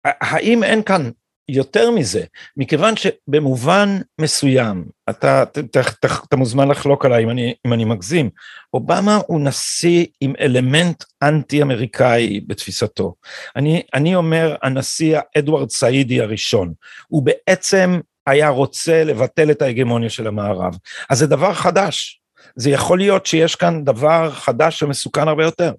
האם 0.05 0.63
אין 0.63 0.83
כאן 0.83 1.09
יותר 1.49 1.91
מזה, 1.91 2.23
מכיוון 2.57 2.93
שבמובן 2.97 3.97
מסוים, 4.21 4.85
אתה, 5.09 5.43
אתה, 5.43 5.59
אתה, 5.79 6.07
אתה 6.27 6.35
מוזמן 6.35 6.67
לחלוק 6.67 7.05
עליי 7.05 7.23
אם 7.23 7.29
אני, 7.29 7.53
אם 7.67 7.73
אני 7.73 7.85
מגזים, 7.85 8.29
אובמה 8.73 9.19
הוא 9.27 9.41
נשיא 9.41 10.05
עם 10.21 10.33
אלמנט 10.39 11.03
אנטי 11.23 11.61
אמריקאי 11.61 12.41
בתפיסתו. 12.47 13.15
אני, 13.55 13.83
אני 13.93 14.15
אומר 14.15 14.55
הנשיא 14.63 15.19
אדוארד 15.37 15.69
סעידי 15.69 16.21
הראשון, 16.21 16.73
הוא 17.07 17.23
בעצם 17.23 17.99
היה 18.27 18.49
רוצה 18.49 19.03
לבטל 19.03 19.51
את 19.51 19.61
ההגמוניה 19.61 20.09
של 20.09 20.27
המערב. 20.27 20.73
אז 21.09 21.19
זה 21.19 21.27
דבר 21.27 21.53
חדש, 21.53 22.21
זה 22.55 22.69
יכול 22.69 22.97
להיות 22.97 23.25
שיש 23.25 23.55
כאן 23.55 23.83
דבר 23.83 24.31
חדש 24.31 24.83
ומסוכן 24.83 25.27
הרבה 25.27 25.43
יותר. 25.43 25.73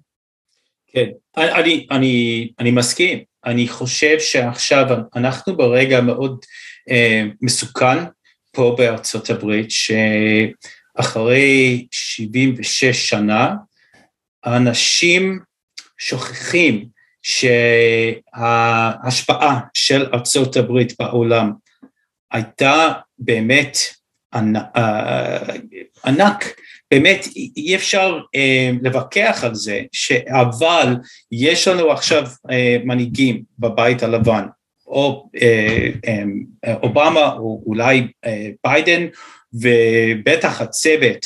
כן, 0.95 1.09
אני, 1.37 1.87
אני, 1.91 2.49
אני 2.59 2.71
מסכים, 2.71 3.19
אני 3.45 3.67
חושב 3.67 4.19
שעכשיו 4.19 4.85
אנחנו 5.15 5.57
ברגע 5.57 6.01
מאוד 6.01 6.45
אה, 6.89 7.23
מסוכן 7.41 7.97
פה 8.51 8.75
בארצות 8.77 9.29
הברית, 9.29 9.71
שאחרי 10.99 11.87
76 11.91 13.09
שנה, 13.09 13.55
האנשים 14.43 15.39
שוכחים 15.97 16.85
שההשפעה 18.31 19.59
של 19.73 20.05
ארצות 20.13 20.55
הברית 20.55 20.93
בעולם 20.99 21.51
הייתה 22.31 22.91
באמת 23.19 23.77
ענק, 26.05 26.55
באמת 26.91 27.27
אי 27.57 27.75
אפשר 27.75 28.19
אה, 28.35 28.71
לבקח 28.81 29.43
על 29.43 29.55
זה, 29.55 29.81
אבל 30.29 30.95
יש 31.31 31.67
לנו 31.67 31.91
עכשיו 31.91 32.27
אה, 32.51 32.77
מנהיגים 32.83 33.43
בבית 33.59 34.03
הלבן, 34.03 34.45
או 34.87 35.29
אה, 35.41 35.89
אה, 36.65 36.75
אובמה 36.83 37.33
או 37.33 37.63
אולי 37.65 38.07
אה, 38.25 38.49
ביידן, 38.63 39.05
ובטח 39.53 40.61
הצוות 40.61 41.25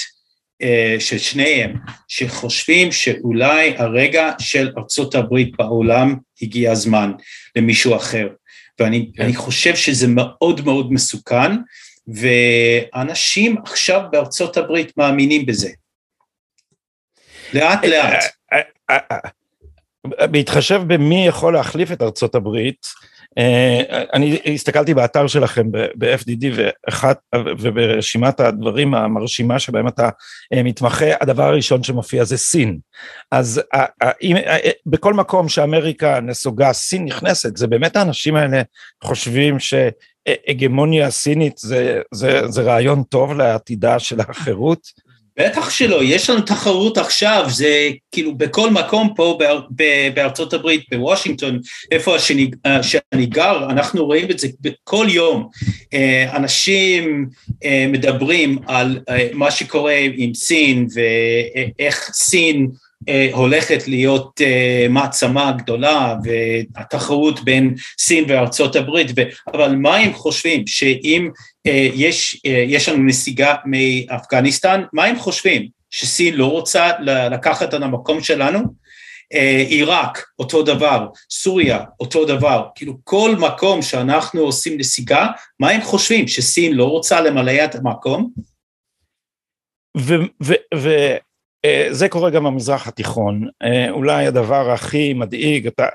אה, 0.62 0.96
של 1.00 1.18
שניהם, 1.18 1.74
שחושבים 2.08 2.92
שאולי 2.92 3.74
הרגע 3.78 4.32
של 4.40 4.72
ארצות 4.78 5.16
הברית 5.16 5.58
בעולם 5.58 6.16
הגיע 6.42 6.72
הזמן 6.72 7.12
למישהו 7.56 7.96
אחר. 7.96 8.28
ואני 8.80 9.12
כן. 9.16 9.34
חושב 9.34 9.76
שזה 9.76 10.08
מאוד 10.08 10.66
מאוד 10.66 10.94
מסוכן, 10.94 11.52
ואנשים 12.08 13.58
עכשיו 13.66 14.02
בארצות 14.12 14.58
הברית 14.58 14.98
מאמינים 14.98 15.46
בזה. 15.46 15.70
לאט 17.54 17.86
לאט. 17.86 18.24
אה, 18.54 18.60
אה, 18.90 18.98
אה, 19.12 20.28
בהתחשב 20.28 20.82
במי 20.88 21.28
יכול 21.28 21.54
להחליף 21.54 21.92
את 21.92 22.02
ארצות 22.02 22.36
הברית, 22.36 22.88
אני 24.14 24.40
הסתכלתי 24.54 24.94
באתר 24.94 25.28
שלכם 25.28 25.72
ב-FDD 25.72 26.46
ואחת, 26.56 27.20
וברשימת 27.36 28.40
הדברים 28.40 28.94
המרשימה 28.94 29.60
שבהם 29.60 29.88
אתה 29.88 30.10
מתמחה, 30.54 31.06
הדבר 31.22 31.44
הראשון 31.44 31.84
שמופיע 31.84 32.24
זה 32.24 32.38
סין. 32.38 32.80
אז 33.32 33.62
אם, 34.22 34.36
בכל 34.86 35.14
מקום 35.14 35.50
שאמריקה 35.50 36.20
נסוגה, 36.20 36.74
סין 36.74 37.06
נכנסת, 37.06 37.58
זה 37.58 37.68
באמת 37.68 37.96
האנשים 37.96 38.36
האלה 38.36 38.62
חושבים 39.04 39.60
ש... 39.60 39.74
הגמוניה 40.48 41.12
סינית 41.12 41.58
זה, 41.58 42.02
זה, 42.14 42.48
זה 42.48 42.62
רעיון 42.62 43.04
טוב 43.04 43.34
לעתידה 43.34 44.00
של 44.00 44.20
החירות? 44.20 45.08
בטח 45.40 45.70
שלא, 45.70 46.04
יש 46.04 46.30
לנו 46.30 46.42
תחרות 46.42 46.98
עכשיו, 46.98 47.46
זה 47.50 47.90
כאילו 48.12 48.36
בכל 48.36 48.70
מקום 48.70 49.14
פה 49.16 49.38
בארצות 50.14 50.54
הברית, 50.54 50.84
בוושינגטון, 50.92 51.60
איפה 51.92 52.20
שאני, 52.20 52.52
שאני 52.82 53.26
גר, 53.26 53.66
אנחנו 53.70 54.06
רואים 54.06 54.32
את 54.32 54.40
זה 54.40 54.48
כל 54.84 55.08
יום. 55.10 55.50
אה, 55.94 56.36
אנשים 56.36 57.28
אה, 57.64 57.86
מדברים 57.90 58.60
על 58.68 59.00
אה, 59.10 59.28
מה 59.34 59.52
שקורה 59.52 59.98
עם 60.14 60.34
סין 60.34 60.88
ואיך 60.94 62.10
סין 62.14 62.68
אה, 62.72 62.87
הולכת 63.32 63.88
להיות 63.88 64.42
אה, 64.42 64.88
מעצמה 64.90 65.52
גדולה 65.52 66.16
והתחרות 66.24 67.44
בין 67.44 67.76
סין 68.00 68.26
וארצות 68.28 68.76
הברית, 68.76 69.12
ו, 69.18 69.22
אבל 69.54 69.76
מה 69.76 69.96
הם 69.96 70.14
חושבים 70.14 70.68
שאם 70.68 71.30
אה, 71.68 71.90
יש, 71.94 72.42
אה, 72.46 72.64
יש 72.68 72.90
לנו 72.90 73.04
נסיגה 73.04 73.56
מאפגניסטן, 73.66 74.84
מה 74.94 75.06
הם 75.06 75.20
חושבים? 75.20 75.68
שסין 75.90 76.36
לא 76.36 76.46
רוצה 76.46 76.92
לקחת 77.32 77.70
את 77.70 77.82
המקום 77.82 78.24
שלנו? 78.24 78.60
אה, 79.34 79.64
עיראק, 79.70 80.26
אותו 80.40 80.64
דבר, 80.64 81.08
סוריה, 81.32 81.84
אותו 82.00 82.26
דבר, 82.26 82.68
כאילו 82.76 82.94
כל 83.04 83.36
מקום 83.40 83.82
שאנחנו 83.82 84.42
עושים 84.42 84.78
נסיגה, 84.78 85.28
מה 85.60 85.70
הם 85.70 85.82
חושבים, 85.82 86.28
שסין 86.28 86.74
לא 86.74 86.86
רוצה 86.86 87.22
למלא 87.22 87.66
את 87.66 87.76
המקום? 87.76 88.32
וזה 91.68 92.10
קורה 92.10 92.30
גם 92.30 92.44
במזרח 92.44 92.88
התיכון, 92.88 93.48
אה, 93.64 93.90
אולי 93.90 94.26
הדבר 94.26 94.72
הכי 94.72 95.14
מדאיג, 95.14 95.68
אתה, 95.68 95.88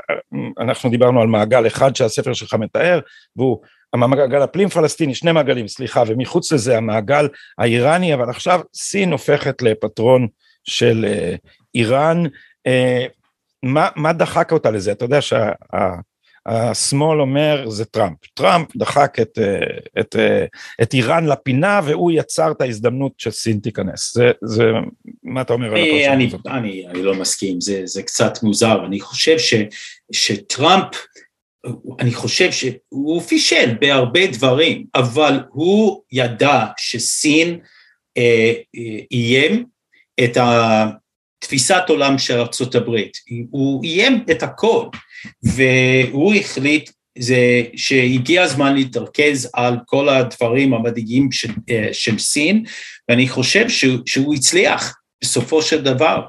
אנחנו 0.61 0.91
דיברנו 0.91 1.21
על 1.21 1.27
מעגל 1.27 1.67
אחד 1.67 1.97
שהספר 1.97 2.33
שלך 2.33 2.55
מתאר, 2.55 3.01
והוא 3.37 3.63
המעגל 3.93 4.43
הפנים 4.43 4.69
פלסטיני, 4.69 5.15
שני 5.15 5.33
מעגלים, 5.33 5.69
סליחה, 5.69 6.03
ומחוץ 6.07 6.53
לזה 6.53 6.77
המעגל 6.77 7.29
האיראני, 7.59 8.15
אבל 8.15 8.31
עכשיו 8.31 8.61
סין 8.75 9.13
הופכת 9.13 9.63
לפטרון 9.63 10.29
של 10.65 11.05
אה, 11.09 11.35
איראן, 11.75 12.23
מה, 13.63 13.89
מה 13.97 14.13
דחק 14.13 14.53
אותה 14.53 14.71
לזה? 14.71 14.93
אתה 14.93 15.05
יודע 15.05 15.21
שהשמאל 15.21 16.01
שה, 16.49 16.95
אומר 17.01 17.69
זה 17.69 17.85
טראמפ, 17.85 18.19
טראמפ 18.35 18.77
דחק 18.77 19.17
את, 19.23 19.39
את, 20.01 20.17
את 20.83 20.95
איראן 20.95 21.27
לפינה 21.27 21.81
והוא 21.85 22.11
יצר 22.11 22.53
את 22.53 22.61
ההזדמנות 22.61 23.13
שסין 23.19 23.59
תיכנס, 23.59 24.15
זה, 24.15 24.31
זה 24.45 24.65
מה 25.23 25.41
אתה 25.41 25.53
אומר 25.53 25.67
על 25.67 25.77
הפרשנות 25.77 26.29
הזאת? 26.29 26.47
אני, 26.47 26.87
אני 26.87 27.03
לא 27.03 27.15
מסכים, 27.15 27.61
זה, 27.61 27.83
זה 27.85 28.03
קצת 28.03 28.43
מוזר, 28.43 28.87
אני 28.87 29.01
חושב 29.01 29.39
ש, 29.39 29.55
שטראמפ 30.13 30.95
אני 32.01 32.15
חושב 32.15 32.53
שהוא 32.53 33.21
פישל 33.23 33.75
בהרבה 33.81 34.27
דברים, 34.27 34.87
אבל 34.95 35.41
הוא 35.49 36.03
ידע 36.13 36.67
שסין 36.77 37.59
אה, 38.17 38.53
אה, 38.77 38.99
איים 39.13 39.65
את 40.25 40.37
ה... 40.37 40.87
תפיסת 41.43 41.83
עולם 41.89 42.19
של 42.19 42.39
ארצות 42.39 42.75
הברית, 42.75 43.17
הוא 43.51 43.85
איים 43.85 44.25
את 44.31 44.43
הכל 44.43 44.87
והוא 45.43 46.35
החליט 46.35 46.91
זה 47.19 47.63
שהגיע 47.77 48.43
הזמן 48.43 48.75
להתרכז 48.75 49.51
על 49.55 49.77
כל 49.87 50.09
הדברים 50.09 50.75
המדאיגים 50.75 51.33
של, 51.33 51.53
אה, 51.71 51.89
של 51.93 52.19
סין 52.19 52.65
ואני 53.09 53.29
חושב 53.29 53.69
שהוא, 53.69 53.99
שהוא 54.07 54.35
הצליח 54.35 54.95
בסופו 55.23 55.63
של 55.63 55.83
דבר. 55.83 56.21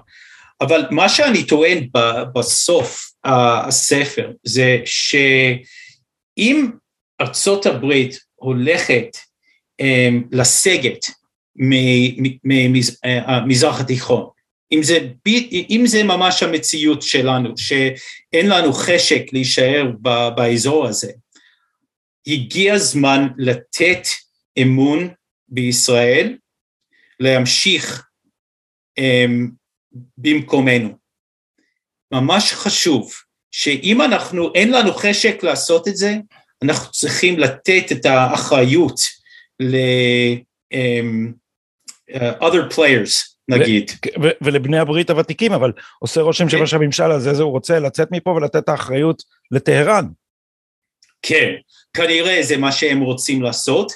אבל 0.62 0.86
מה 0.91 1.10
שאני 1.10 1.43
טוען 1.43 1.88
בסוף 2.36 3.12
הספר 3.23 4.32
זה 4.43 4.78
שאם 4.86 6.69
ארצות 7.21 7.65
הברית 7.65 8.19
הולכת 8.36 9.17
אה, 9.82 10.10
לסגת 10.32 11.06
ממזרח 12.43 13.82
התיכון 13.82 14.26
אם 14.71 14.84
זה, 14.84 14.97
אם 15.69 15.84
זה 15.86 16.04
ממש 16.04 16.43
המציאות 16.43 17.02
שלנו, 17.02 17.58
שאין 17.58 18.49
לנו 18.49 18.73
חשק 18.73 19.23
להישאר 19.34 19.91
באזור 20.36 20.88
הזה, 20.88 21.12
הגיע 22.28 22.73
הזמן 22.73 23.28
לתת 23.38 24.08
אמון 24.62 25.10
בישראל, 25.47 26.38
להמשיך 27.19 28.08
um, 28.99 29.49
במקומנו. 30.17 30.97
ממש 32.12 32.54
חשוב 32.54 33.13
שאם 33.52 34.02
אנחנו, 34.02 34.54
אין 34.56 34.71
לנו 34.71 34.93
חשק 34.93 35.43
לעשות 35.43 35.88
את 35.88 35.95
זה, 35.95 36.15
אנחנו 36.62 36.91
צריכים 36.91 37.39
לתת 37.39 37.91
את 37.91 38.06
האחריות 38.06 38.99
ל- 39.60 40.36
um, 40.73 41.34
uh, 42.12 42.41
other 42.41 42.76
players, 42.76 43.33
נגיד. 43.58 43.92
ולבני 44.42 44.80
הברית 44.80 45.10
הוותיקים, 45.10 45.54
אבל 45.54 45.72
עושה 46.00 46.22
רושם 46.22 46.46
כן. 46.46 46.50
שראש 46.50 46.74
הממשל 46.74 47.12
הזה, 47.12 47.34
זה 47.34 47.44
הוא 47.44 47.52
רוצה 47.52 47.80
לצאת 47.80 48.08
מפה 48.12 48.30
ולתת 48.30 48.56
את 48.56 48.70
האחריות 48.70 49.24
לטהרן. 49.52 50.06
כן, 51.22 51.52
כנראה 51.94 52.44
זה 52.44 52.58
מה 52.58 52.72
שהם 52.72 53.02
רוצים 53.02 53.42
לעשות, 53.42 53.92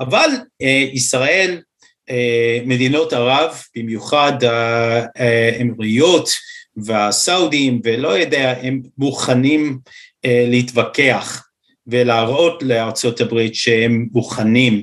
אבל 0.00 0.28
אה, 0.62 0.84
ישראל, 0.92 1.60
אה, 2.10 2.58
מדינות 2.66 3.12
ערב, 3.12 3.56
במיוחד 3.76 4.32
האמריות 5.16 6.28
והסעודים 6.76 7.80
ולא 7.84 8.08
יודע, 8.08 8.54
הם 8.62 8.82
מוכנים 8.98 9.78
אה, 10.24 10.44
להתווכח 10.48 11.46
ולהראות 11.86 12.62
לארצות 12.62 13.20
הברית 13.20 13.54
שהם 13.54 14.08
מוכנים 14.12 14.74
אה, 14.74 14.82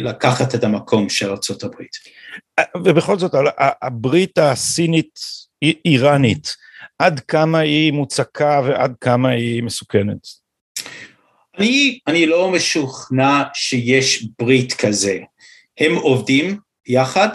לקחת 0.00 0.54
את 0.54 0.64
המקום 0.64 1.08
של 1.08 1.30
ארצות 1.30 1.62
הברית. 1.62 1.96
ובכל 2.84 3.18
זאת 3.18 3.32
הברית 3.82 4.38
הסינית 4.38 5.18
איראנית 5.84 6.56
עד 6.98 7.20
כמה 7.20 7.58
היא 7.58 7.92
מוצקה 7.92 8.60
ועד 8.64 8.94
כמה 9.00 9.28
היא 9.28 9.62
מסוכנת? 9.62 10.26
אני, 11.58 11.98
אני 12.06 12.26
לא 12.26 12.50
משוכנע 12.50 13.42
שיש 13.54 14.26
ברית 14.38 14.72
כזה. 14.72 15.18
הם 15.78 15.94
עובדים 15.94 16.58
יחד, 16.86 17.28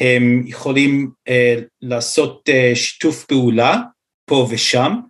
הם 0.00 0.42
יכולים 0.46 1.10
uh, 1.28 1.32
לעשות 1.82 2.48
uh, 2.48 2.76
שיתוף 2.76 3.24
פעולה 3.24 3.76
פה 4.24 4.46
ושם, 4.50 5.00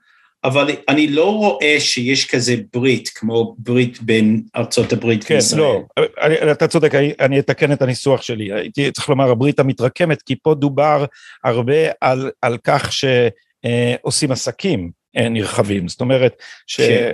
אבל 0.45 0.71
אני 0.89 1.07
לא 1.07 1.35
רואה 1.35 1.77
שיש 1.79 2.27
כזה 2.27 2.55
ברית, 2.73 3.09
כמו 3.09 3.55
ברית 3.59 4.03
בין 4.03 4.43
ארצות 4.57 4.93
הברית 4.93 5.25
כן, 5.25 5.35
וישראל. 5.35 5.61
כן, 5.61 6.03
לא, 6.03 6.07
אני, 6.21 6.53
אתה 6.53 6.69
צודק, 6.69 6.95
אני, 6.95 7.13
אני 7.21 7.39
אתקן 7.39 7.73
את 7.73 7.83
הניסוח 7.83 8.23
שלי, 8.23 8.53
הייתי 8.53 8.91
צריך 8.91 9.09
לומר 9.09 9.31
הברית 9.31 9.59
המתרקמת, 9.59 10.23
כי 10.23 10.37
פה 10.43 10.55
דובר 10.55 11.05
הרבה 11.45 11.91
על, 12.01 12.31
על 12.43 12.59
כך 12.65 12.93
שעושים 12.93 14.29
אה, 14.31 14.35
עסקים 14.35 14.91
אה, 15.17 15.29
נרחבים, 15.29 15.89
זאת 15.89 16.01
אומרת 16.01 16.43
שסין 16.67 17.11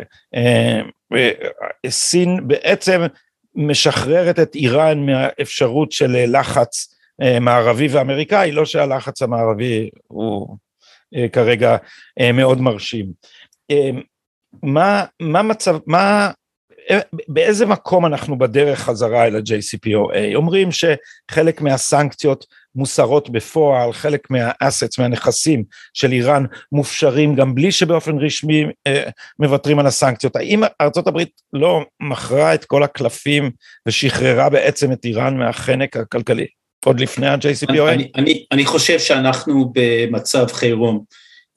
כן. 2.36 2.42
אה, 2.42 2.46
בעצם 2.46 3.02
משחררת 3.54 4.38
את 4.38 4.54
איראן 4.54 5.06
מהאפשרות 5.06 5.92
של 5.92 6.38
לחץ 6.38 6.94
אה, 7.22 7.40
מערבי 7.40 7.88
ואמריקאי, 7.90 8.52
לא 8.52 8.64
שהלחץ 8.64 9.22
המערבי 9.22 9.88
הוא... 10.06 10.56
אה, 11.16 11.28
כרגע 11.28 11.76
אה, 12.20 12.32
מאוד 12.32 12.60
מרשים. 12.60 13.06
אה, 13.70 13.90
מה, 14.62 15.04
מה 15.20 15.42
מצב, 15.42 15.78
מה, 15.86 16.30
באיזה 17.28 17.66
מקום 17.66 18.06
אנחנו 18.06 18.38
בדרך 18.38 18.80
חזרה 18.80 19.26
אל 19.26 19.36
ה-JCPOA? 19.36 20.34
אומרים 20.34 20.68
שחלק 20.72 21.60
מהסנקציות 21.60 22.46
מוסרות 22.74 23.30
בפועל, 23.30 23.92
חלק 23.92 24.30
מהאסטס, 24.30 24.98
מהנכסים 24.98 25.64
של 25.94 26.12
איראן 26.12 26.44
מופשרים 26.72 27.34
גם 27.34 27.54
בלי 27.54 27.72
שבאופן 27.72 28.18
רשמי 28.18 28.64
אה, 28.86 29.10
מוותרים 29.38 29.78
על 29.78 29.86
הסנקציות. 29.86 30.36
האם 30.36 30.62
ארה"ב 30.80 31.22
לא 31.52 31.84
מכרה 32.00 32.54
את 32.54 32.64
כל 32.64 32.82
הקלפים 32.82 33.50
ושחררה 33.88 34.50
בעצם 34.50 34.92
את 34.92 35.04
איראן 35.04 35.36
מהחנק 35.36 35.96
הכלכלי? 35.96 36.59
עוד 36.84 37.00
לפני 37.00 37.26
ה-JCPOA? 37.26 37.88
אני, 37.88 38.08
אני, 38.16 38.44
אני 38.52 38.64
חושב 38.64 38.98
שאנחנו 38.98 39.72
במצב 39.74 40.46
חירום. 40.52 41.04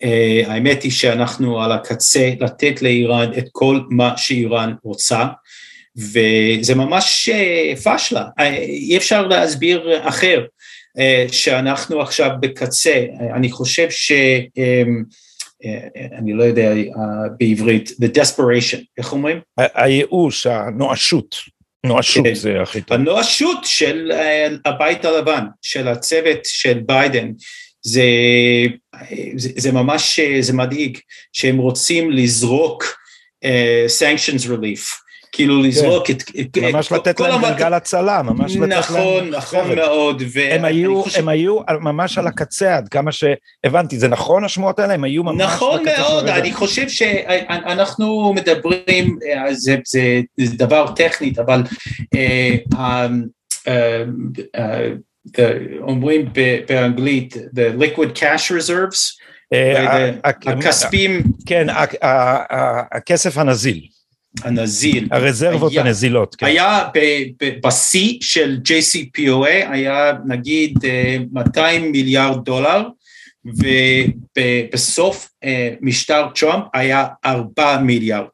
Uh, 0.03 0.05
האמת 0.47 0.83
היא 0.83 0.91
שאנחנו 0.91 1.61
על 1.61 1.71
הקצה 1.71 2.31
לתת 2.39 2.81
לאיראן 2.81 3.31
את 3.37 3.45
כל 3.51 3.79
מה 3.89 4.13
שאיראן 4.17 4.73
רוצה, 4.83 5.25
וזה 5.95 6.75
ממש 6.75 7.29
uh, 7.29 7.79
פשלה, 7.83 8.25
uh, 8.39 8.43
אי 8.43 8.97
אפשר 8.97 9.27
להסביר 9.27 10.07
אחר, 10.09 10.45
uh, 10.97 11.33
שאנחנו 11.33 12.01
עכשיו 12.01 12.29
בקצה, 12.39 13.05
uh, 13.09 13.35
אני 13.35 13.51
חושב 13.51 13.89
ש... 13.89 14.11
Um, 14.11 15.23
אני 16.17 16.33
לא 16.33 16.43
יודע 16.43 16.73
בעברית, 17.39 17.89
the 17.89 18.17
desperation, 18.17 18.83
איך 18.97 19.13
אומרים? 19.13 19.37
הייאוש, 19.57 20.47
הנואשות. 20.47 21.35
נואשות 21.85 22.25
כן. 22.25 22.33
זה 22.33 22.61
הכי 22.61 22.81
טוב. 22.81 22.97
הנואשות 22.97 23.57
של 23.63 24.11
אה, 24.11 24.47
הבית 24.65 25.05
הלבן, 25.05 25.45
של 25.61 25.87
הצוות 25.87 26.39
של 26.43 26.79
ביידן, 26.85 27.31
זה, 27.81 28.03
זה, 29.35 29.49
זה 29.57 29.71
ממש, 29.71 30.19
זה 30.39 30.53
מדאיג, 30.53 30.97
שהם 31.33 31.57
רוצים 31.57 32.11
לזרוק 32.11 32.83
uh, 33.45 33.47
sanctions 33.99 34.47
relief, 34.47 35.02
כאילו 35.33 35.55
כן. 35.61 35.67
לזרוק 35.67 36.09
את... 36.09 36.57
ממש 36.57 36.91
לתת 36.91 37.19
להם 37.19 37.41
גלגל 37.41 37.73
הצלה, 37.73 38.21
ממש 38.21 38.55
לתת 38.55 38.61
להם... 38.61 38.79
נכון, 38.79 39.29
נכון 39.29 39.75
מאוד. 39.75 40.23
הם 40.51 40.65
היו, 40.65 41.03
הם 41.17 41.29
היו 41.29 41.59
ממש 41.79 42.17
על 42.17 42.27
הקצה 42.27 42.77
עד 42.77 42.89
כמה 42.89 43.11
שהבנתי, 43.11 43.99
זה 43.99 44.07
נכון 44.07 44.43
השמועות 44.43 44.79
האלה? 44.79 44.93
הם 44.93 45.03
היו 45.03 45.23
ממש 45.23 45.41
נכון 45.41 45.83
מאוד, 45.97 46.27
אני 46.27 46.53
חושב 46.53 46.89
שאנחנו 46.89 48.33
מדברים, 48.33 49.17
אה, 49.25 49.53
זה 49.53 49.77
דבר 50.37 50.91
טכני, 50.95 51.33
אבל 51.45 51.63
אה, 52.15 53.07
אומרים 55.81 56.25
באנגלית, 56.67 57.35
the 57.35 57.81
liquid 57.81 58.17
cash 58.17 58.51
reserves, 58.51 59.23
אה, 59.53 60.11
הכספים, 60.23 61.23
כן, 61.45 61.67
הכסף 62.91 63.37
הנזיל. 63.37 63.92
הנזיל. 64.41 65.07
הרזרבות 65.11 65.71
היה- 65.71 65.81
הנזילות, 65.81 66.35
כן. 66.35 66.45
היה 66.45 66.87
בשיא 67.63 68.17
של 68.21 68.59
JCPOA 68.67 69.47
היה 69.71 70.11
נגיד 70.27 70.77
אה, 70.85 71.17
200 71.31 71.91
מיליארד 71.91 72.45
דולר 72.45 72.87
ובסוף 73.45 75.29
אה, 75.43 75.73
משטר 75.81 76.27
טראמפ 76.35 76.63
היה 76.73 77.05
4 77.25 77.77
מיליארד. 77.77 78.27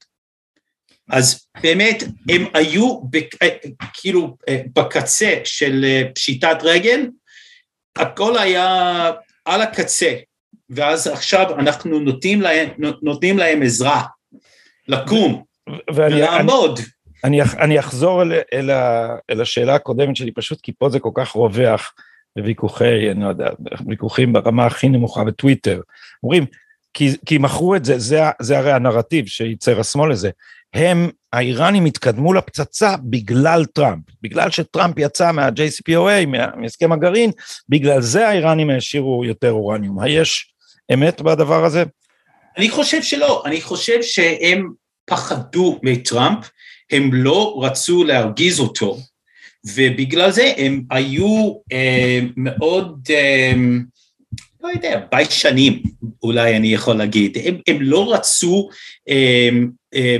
אז 1.09 1.45
באמת 1.63 2.03
הם 2.29 2.45
היו 2.53 3.01
בק- 3.09 3.43
אה, 3.43 3.47
כאילו 3.93 4.37
אה, 4.49 4.61
בקצה 4.75 5.33
של 5.43 5.85
אה, 5.87 6.01
פשיטת 6.15 6.57
רגל, 6.63 7.07
הכל 7.95 8.37
היה 8.37 9.11
על 9.45 9.61
הקצה, 9.61 10.13
ואז 10.69 11.07
עכשיו 11.07 11.59
אנחנו 11.59 11.99
נותנים 11.99 12.41
להם, 12.41 12.69
נותנים 13.01 13.37
להם 13.37 13.61
עזרה 13.61 14.03
לקום 14.87 15.43
אני- 15.69 15.79
ולעמוד. 15.95 16.79
אני, 17.23 17.43
אח- 17.43 17.55
אני 17.55 17.79
אחזור 17.79 18.21
אל, 18.21 18.33
אל, 18.53 18.69
ה, 18.69 19.15
אל 19.29 19.41
השאלה 19.41 19.75
הקודמת 19.75 20.15
שלי, 20.15 20.31
פשוט 20.31 20.61
כי 20.61 20.71
פה 20.79 20.89
זה 20.89 20.99
כל 20.99 21.09
כך 21.13 21.29
רווח 21.31 21.93
בוויכוחי, 22.37 23.11
אני 23.11 23.23
לא 23.23 23.29
יודע, 23.29 23.49
ויכוחים 23.89 24.33
ברמה 24.33 24.65
הכי 24.65 24.89
נמוכה 24.89 25.23
בטוויטר. 25.23 25.81
אומרים, 26.23 26.45
כי, 26.93 27.09
כי 27.25 27.37
מכרו 27.37 27.75
את 27.75 27.85
זה, 27.85 27.99
זה, 27.99 28.19
זה 28.41 28.57
הרי 28.57 28.71
הנרטיב 28.71 29.27
שייצר 29.27 29.79
השמאל 29.79 30.11
לזה. 30.11 30.29
הם, 30.73 31.09
האיראנים 31.33 31.85
התקדמו 31.85 32.33
לפצצה 32.33 32.95
בגלל 33.03 33.65
טראמפ, 33.65 34.03
בגלל 34.21 34.49
שטראמפ 34.51 34.95
יצא 34.97 35.31
מה-JCPOA, 35.31 36.25
מה- 36.27 36.55
מהסכם 36.55 36.91
הגרעין, 36.91 37.31
בגלל 37.69 38.01
זה 38.01 38.27
האיראנים 38.27 38.69
העשירו 38.69 39.25
יותר 39.25 39.51
אורניום. 39.51 39.99
היש 39.99 40.53
אמת 40.93 41.21
בדבר 41.21 41.65
הזה? 41.65 41.83
אני 42.57 42.69
חושב 42.69 43.01
שלא, 43.01 43.43
אני 43.45 43.61
חושב 43.61 44.01
שהם 44.01 44.69
פחדו 45.09 45.79
מטראמפ, 45.83 46.49
הם 46.91 47.13
לא 47.13 47.59
רצו 47.63 48.03
להרגיז 48.03 48.59
אותו, 48.59 48.97
ובגלל 49.75 50.31
זה 50.31 50.53
הם 50.57 50.83
היו 50.91 51.53
אה, 51.71 52.19
מאוד, 52.37 53.07
אה, 53.09 53.53
לא 54.63 54.69
יודע, 54.69 55.01
ביישנים, 55.11 55.83
אולי 56.23 56.57
אני 56.57 56.73
יכול 56.73 56.95
להגיד, 56.95 57.37
הם, 57.43 57.57
הם 57.67 57.81
לא 57.81 58.13
רצו 58.13 58.69
אה, 59.09 59.49
אה, 59.93 60.17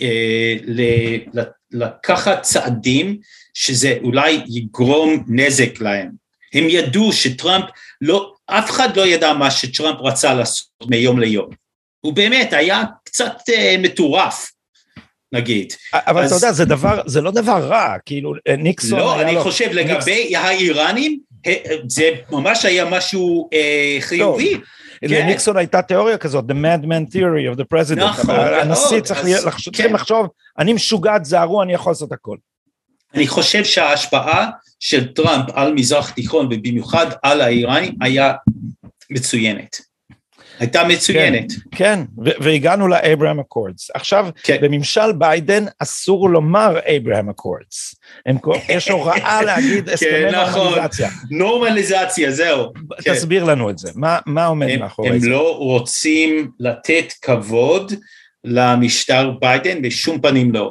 אה, 0.00 0.54
ל- 0.64 1.42
לקחת 1.72 2.42
צעדים 2.42 3.18
שזה 3.54 3.98
אולי 4.02 4.40
יגרום 4.46 5.24
נזק 5.28 5.80
להם. 5.80 6.10
הם 6.54 6.64
ידעו 6.68 7.12
שטראמפ, 7.12 7.64
לא, 8.00 8.32
אף 8.46 8.70
אחד 8.70 8.96
לא 8.96 9.06
ידע 9.06 9.32
מה 9.32 9.50
שטראמפ 9.50 10.00
רצה 10.00 10.34
לעשות 10.34 10.68
מיום 10.88 11.20
ליום. 11.20 11.48
הוא 12.00 12.12
באמת 12.12 12.52
היה 12.52 12.82
קצת 13.04 13.32
אה, 13.48 13.76
מטורף, 13.78 14.50
נגיד. 15.32 15.72
אבל 15.94 16.22
אז- 16.22 16.32
אתה 16.32 16.46
יודע, 16.46 16.52
זה 16.52 16.64
דבר, 16.64 17.00
זה 17.06 17.20
לא 17.20 17.30
דבר 17.30 17.66
רע, 17.66 17.94
כאילו 18.06 18.34
ניקסון 18.58 18.98
לא, 18.98 19.20
אני 19.22 19.34
לו- 19.34 19.42
חושב 19.42 19.68
לגבי 19.72 20.36
האיראנים, 20.36 21.18
אה, 21.46 21.54
זה 21.88 22.10
ממש 22.30 22.64
היה 22.64 22.84
משהו 22.84 23.48
אה, 23.52 23.96
חיובי. 24.00 24.54
כן. 25.00 25.06
לניקסון 25.08 25.56
הייתה 25.56 25.82
תיאוריה 25.82 26.18
כזאת, 26.18 26.44
the 26.50 26.54
madman 26.54 27.12
theory 27.14 27.54
of 27.54 27.60
the 27.60 27.64
president. 27.74 28.00
נכון, 28.04 28.30
אבל 28.34 28.54
הנשיא 28.60 29.00
צריך 29.00 29.20
אז 29.20 29.46
לחשוב- 29.46 29.74
כן. 29.74 29.76
צריכים 29.76 29.94
לחשוב, 29.94 30.26
אני 30.58 30.72
משוגע, 30.72 31.18
תזהרו, 31.18 31.62
אני 31.62 31.72
יכול 31.72 31.90
לעשות 31.90 32.12
הכל. 32.12 32.36
אני 33.14 33.26
חושב 33.28 33.64
שההשפעה 33.64 34.50
של 34.80 35.12
טראמפ 35.12 35.44
על 35.54 35.72
מזרח 35.72 36.10
תיכון 36.10 36.46
ובמיוחד 36.46 37.06
על 37.22 37.40
האיראנים 37.40 37.94
היה 38.00 38.32
מצוינת. 39.10 39.89
הייתה 40.60 40.84
מצוינת. 40.84 41.46
כן, 41.74 42.00
ו- 42.24 42.30
והגענו 42.40 42.88
ל 42.88 42.94
Abraham 42.94 43.40
Accords. 43.40 43.90
עכשיו, 43.94 44.26
כן. 44.42 44.56
בממשל 44.62 45.12
ביידן 45.18 45.64
אסור 45.78 46.30
לומר 46.30 46.78
Abraham 46.96 47.28
Accords. 47.28 47.94
הם 48.26 48.36
יש 48.68 48.88
הוראה 48.88 49.42
להגיד 49.42 49.88
הסכמי 49.88 50.30
נכון. 50.32 50.60
נורמליזציה. 50.66 51.08
נורמליזציה, 51.30 52.30
זהו. 52.30 52.72
כן. 53.02 53.14
תסביר 53.14 53.44
לנו 53.44 53.70
את 53.70 53.78
זה, 53.78 53.90
מה- 53.94 54.18
מה 54.26 54.46
עומד 54.46 54.68
הם, 54.70 54.80
מאחורי 54.80 55.08
הם 55.08 55.18
זה? 55.18 55.28
לא 55.28 55.56
רוצים 55.56 56.50
לתת 56.60 57.12
כבוד 57.22 57.92
למשטר 58.44 59.30
ביידן 59.40 59.82
בשום 59.82 60.20
פנים 60.20 60.52
לא. 60.52 60.70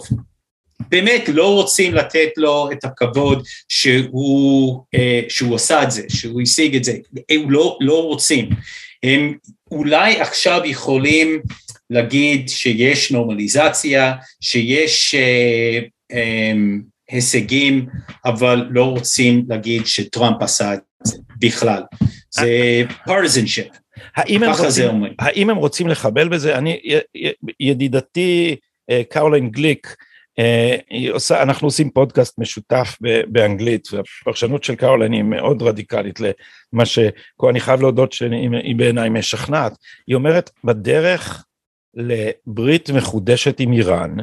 באמת 0.90 1.30
לא 1.30 1.54
רוצים 1.54 1.94
לתת 1.94 2.30
לו 2.38 2.70
את 2.72 2.84
הכבוד 2.86 3.44
שהוא, 3.70 4.84
אה, 4.96 5.22
שהוא 5.30 5.56
עשה 5.56 5.84
את 5.84 5.92
זה, 5.92 6.02
שהוא 6.10 6.42
השיג 6.42 6.76
את 6.76 6.84
זה, 6.84 6.94
הם 7.30 7.52
לא, 7.52 7.78
לא 7.82 8.04
רוצים. 8.04 8.50
הם 9.04 9.34
אולי 9.72 10.22
עכשיו 10.22 10.62
יכולים 10.66 11.40
להגיד 11.90 12.50
שיש 12.50 13.12
נורמליזציה, 13.12 14.14
שיש 14.42 15.16
אה, 15.16 15.80
אה, 16.12 16.54
הישגים, 17.10 17.86
אבל 18.26 18.68
לא 18.70 18.84
רוצים 18.84 19.46
להגיד 19.50 19.86
שטראמפ 19.86 20.42
עשה 20.42 20.74
את 20.74 20.80
זה 21.04 21.18
בכלל. 21.40 21.82
זה 22.32 22.48
partisanship, 23.08 23.78
האם 24.16 24.44
הם 24.44 24.50
רוצים-. 24.52 25.02
האם 25.20 25.50
הם 25.50 25.58
רוצים 25.58 25.88
לחבל 25.88 26.28
בזה? 26.28 26.58
אני, 26.58 26.80
י- 26.84 27.28
י- 27.28 27.32
ידידתי 27.60 28.56
אה, 28.90 29.02
קרולין 29.10 29.50
גליק, 29.50 29.96
עושה, 31.12 31.42
אנחנו 31.42 31.68
עושים 31.68 31.90
פודקאסט 31.90 32.40
משותף 32.40 32.98
באנגלית, 33.28 33.88
והפרשנות 33.94 34.64
של 34.64 34.76
קרולין 34.76 35.12
היא 35.12 35.24
מאוד 35.24 35.62
רדיקלית 35.62 36.20
למה 36.20 36.86
ש... 36.86 37.00
אני 37.50 37.60
חייב 37.60 37.82
להודות 37.82 38.14
שהיא 38.14 38.76
בעיניי 38.76 39.10
משכנעת. 39.10 39.74
היא 40.08 40.16
אומרת, 40.16 40.50
בדרך 40.64 41.46
לברית 41.96 42.90
מחודשת 42.90 43.60
עם 43.60 43.74
איראן, 43.74 44.16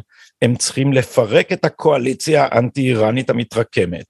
הם 0.42 0.56
צריכים 0.56 0.92
לפרק 0.92 1.52
את 1.52 1.64
הקואליציה 1.64 2.46
האנטי-איראנית 2.50 3.30
המתרקמת, 3.30 4.06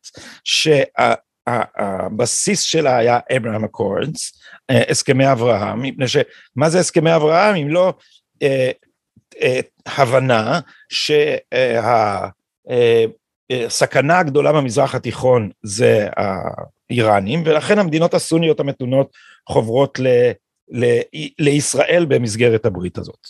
שהבסיס 1.49 2.61
שלה 2.61 2.97
היה 2.97 3.19
Abraham 3.37 3.65
Accords, 3.65 4.33
אה, 4.71 4.83
הסכמי 4.89 5.33
אברהם, 5.33 5.83
מפני 5.83 6.09
שמה 6.09 6.69
זה 6.69 6.79
הסכמי 6.79 7.17
אברהם 7.17 7.57
אם 7.57 7.69
לא 7.69 7.95
אה, 8.43 8.49
אה, 8.49 8.71
הבנה 9.87 10.61
שהסכנה 13.49 14.19
הגדולה 14.19 14.53
במזרח 14.53 14.95
התיכון 14.95 15.51
זה 15.63 16.09
האיראנים 16.17 17.43
ולכן 17.47 17.79
המדינות 17.79 18.15
הסוניות 18.15 18.61
המתונות 18.61 19.11
חוברות 19.49 19.99
ל, 19.99 20.07
ל, 20.69 20.85
לישראל 21.39 22.07
במסגרת 22.09 22.67
הברית 22.67 22.99
הזאת. 22.99 23.27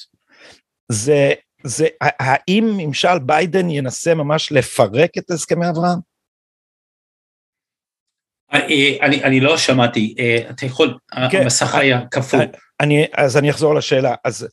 זה, 0.93 1.33
זה, 1.65 1.87
האם 2.01 2.75
ממשל 2.77 3.19
ביידן 3.19 3.71
ינסה 3.71 4.15
ממש 4.15 4.53
לפרק 4.53 5.11
את 5.19 5.31
הסכמי 5.31 5.69
אברהם? 5.69 5.99
אה, 8.57 8.97
אני, 9.03 9.25
אני 9.25 9.41
לא 9.41 9.57
שמעתי, 9.57 10.15
אה, 10.19 10.39
אתה 10.51 10.67
יכול, 10.67 10.99
כן. 11.31 11.43
המסך 11.43 11.75
היה 11.75 12.01
כפול. 12.11 12.41
אני, 12.81 13.05
אז 13.17 13.37
אני 13.37 13.51
אחזור 13.51 13.75
לשאלה, 13.75 14.15
אז 14.25 14.49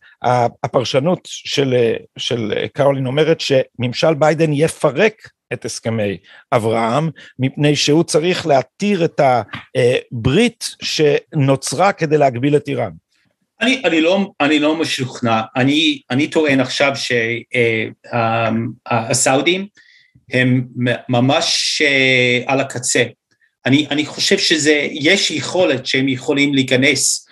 הפרשנות 0.64 1.20
של, 1.24 1.76
של 2.18 2.54
קרולין 2.74 3.06
אומרת 3.06 3.42
שממשל 3.42 4.14
ביידן 4.14 4.54
יפרק 4.54 5.14
את 5.54 5.66
הסכמי 5.66 6.18
אברהם, 6.52 7.10
מפני 7.40 7.76
שהוא 7.76 8.04
צריך 8.04 8.48
להתיר 8.48 9.06
את 9.06 9.22
הברית 9.24 10.70
שנוצרה 10.82 11.92
כדי 11.92 12.18
להגביל 12.18 12.56
את 12.56 12.68
איראן. 12.68 12.92
אני, 13.62 13.82
אני, 13.86 14.02
לא, 14.02 14.32
אני 14.42 14.60
לא 14.60 14.76
משוכנע, 14.76 15.42
אני, 15.56 16.02
אני 16.12 16.28
טוען 16.28 16.60
עכשיו 16.60 16.94
שהסעודים 18.86 19.68
הם 20.32 20.68
ממש 21.10 21.82
אה, 21.86 22.42
על 22.48 22.60
הקצה. 22.60 23.04
אני, 23.66 23.88
אני 23.92 24.06
חושב 24.06 24.38
שזה, 24.38 24.88
יש 24.92 25.32
יכולת 25.32 25.86
שהם 25.86 26.08
יכולים 26.08 26.54
להיכנס 26.54 27.28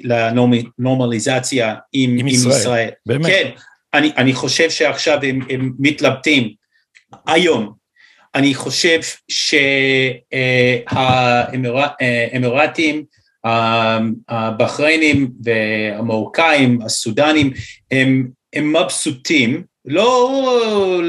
לנורמליזציה 0.00 1.74
עם, 1.92 2.10
עם 2.10 2.18
עם 2.18 2.26
ישראל. 2.26 2.60
ישראל. 2.60 2.88
באמת? 3.06 3.26
כן, 3.26 3.50
אני, 3.94 4.12
אני 4.16 4.32
חושב 4.32 4.70
שעכשיו 4.70 5.18
הם, 5.22 5.40
הם 5.50 5.72
מתלבטים 5.78 6.54
היום. 7.26 7.72
אני 8.34 8.54
חושב 8.54 9.00
שהאמירתים, 12.04 13.04
הבחריינים 14.28 15.30
והמרוקאים, 15.44 16.82
הסודנים, 16.82 17.52
הם, 17.90 18.28
הם 18.52 18.76
מבסוטים, 18.76 19.62
לא 19.84 21.02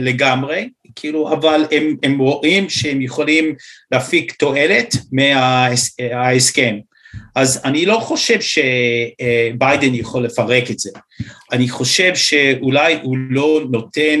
לגמרי, 0.00 0.68
כאילו, 0.96 1.32
אבל 1.32 1.64
הם, 1.70 1.96
הם 2.02 2.18
רואים 2.18 2.70
שהם 2.70 3.02
יכולים 3.02 3.54
להפיק 3.92 4.32
תועלת 4.32 4.94
מההסכם. 5.12 6.76
אז 7.34 7.60
אני 7.64 7.86
לא 7.86 7.98
חושב 8.00 8.38
שביידן 8.40 9.94
יכול 9.94 10.24
לפרק 10.24 10.70
את 10.70 10.78
זה. 10.78 10.90
אני 11.52 11.68
חושב 11.68 12.14
שאולי 12.14 12.98
הוא 13.02 13.16
לא 13.30 13.60
נותן 13.70 14.20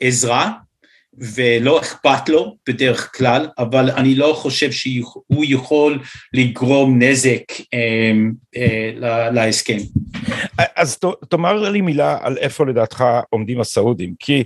עזרה, 0.00 0.50
ולא 1.20 1.80
אכפת 1.80 2.28
לו 2.28 2.56
בדרך 2.68 3.16
כלל, 3.16 3.48
אבל 3.58 3.90
אני 3.90 4.14
לא 4.14 4.32
חושב 4.36 4.72
שהוא 4.72 5.44
יכול 5.48 5.98
לגרום 6.32 7.02
נזק 7.02 7.42
אה, 7.74 8.12
אה, 8.56 9.30
להסכם. 9.30 9.76
אז 10.76 10.98
תאמר 11.28 11.70
לי 11.70 11.80
מילה 11.80 12.18
על 12.20 12.38
איפה 12.38 12.66
לדעתך 12.66 13.04
עומדים 13.30 13.60
הסעודים, 13.60 14.14
כי 14.18 14.44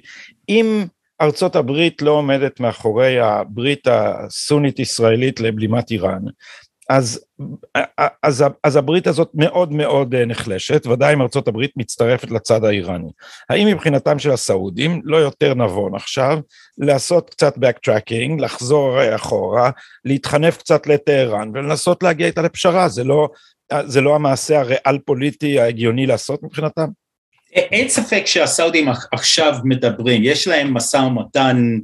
אם 0.49 0.85
ארצות 1.23 1.57
הברית 1.57 2.03
לא 2.03 2.11
עומדת 2.11 2.61
מאחורי 2.61 3.21
הברית 3.21 3.89
הסונית 3.91 4.79
ישראלית 4.79 5.41
לבלימת 5.41 5.91
איראן, 5.91 6.23
אז, 6.89 7.25
אז, 8.23 8.45
אז 8.65 8.77
הברית 8.77 9.07
הזאת 9.07 9.31
מאוד 9.35 9.73
מאוד 9.73 10.15
נחלשת, 10.15 10.87
ודאי 10.87 11.15
אם 11.15 11.23
ארצות 11.23 11.49
הברית 11.49 11.71
מצטרפת 11.77 12.31
לצד 12.31 12.65
האיראני. 12.65 13.11
האם 13.51 13.67
מבחינתם 13.67 14.19
של 14.19 14.31
הסעודים 14.31 15.01
לא 15.05 15.17
יותר 15.17 15.55
נבון 15.55 15.95
עכשיו 15.95 16.39
לעשות 16.79 17.31
קצת 17.31 17.57
backtracking, 17.57 18.41
לחזור 18.41 19.15
אחורה, 19.15 19.71
להתחנף 20.05 20.57
קצת 20.57 20.87
לטהרן 20.87 21.51
ולנסות 21.55 22.03
להגיע 22.03 22.27
איתה 22.27 22.43
לפשרה, 22.43 22.89
זה 22.89 23.05
לא, 23.05 23.29
זה 23.85 24.01
לא 24.01 24.15
המעשה 24.15 24.61
הריאל 24.61 24.99
פוליטי 25.05 25.61
ההגיוני 25.61 26.07
לעשות 26.07 26.43
מבחינתם? 26.43 27.02
אין 27.53 27.89
ספק 27.89 28.23
שהסעודים 28.27 28.89
עכשיו 29.13 29.55
מדברים, 29.65 30.21
יש 30.25 30.49
להם 30.49 30.75
משא 30.75 30.97
ומתן 30.97 31.79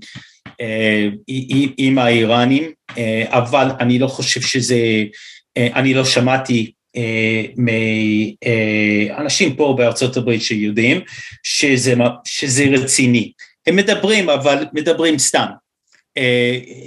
אה, 0.61 1.09
עם 1.77 1.99
האיראנים, 1.99 2.73
אה, 2.99 3.25
אבל 3.29 3.69
אני 3.81 3.99
לא 3.99 4.07
חושב 4.07 4.41
שזה, 4.41 4.77
אה, 5.57 5.69
אני 5.75 5.95
לא 5.95 6.05
שמעתי 6.05 6.73
מאנשים 7.57 9.57
פה 9.57 9.75
בארצות 9.79 10.17
הברית 10.17 10.43
שיודעים 10.43 11.01
שזה, 11.43 11.95
שזה 12.25 12.65
רציני. 12.65 13.33
הם 13.67 13.77
מדברים, 13.77 14.31
אבל 14.31 14.67
מדברים 14.73 15.19
סתם. 15.19 15.47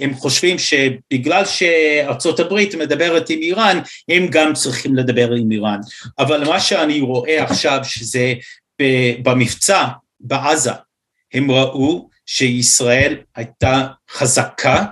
הם 0.00 0.14
חושבים 0.14 0.56
שבגלל 0.58 1.44
שארצות 1.44 2.40
הברית 2.40 2.74
מדברת 2.74 3.30
עם 3.30 3.38
איראן, 3.38 3.78
הם 4.08 4.26
גם 4.30 4.54
צריכים 4.54 4.96
לדבר 4.96 5.32
עם 5.32 5.52
איראן. 5.52 5.78
אבל 6.18 6.44
מה 6.44 6.60
שאני 6.60 7.00
רואה 7.00 7.42
עכשיו 7.42 7.80
שזה 7.84 8.34
במבצע 9.22 9.88
בעזה, 10.20 10.72
הם 11.34 11.50
ראו 11.50 12.08
שישראל 12.26 13.16
הייתה 13.36 13.86
חזקה, 14.10 14.84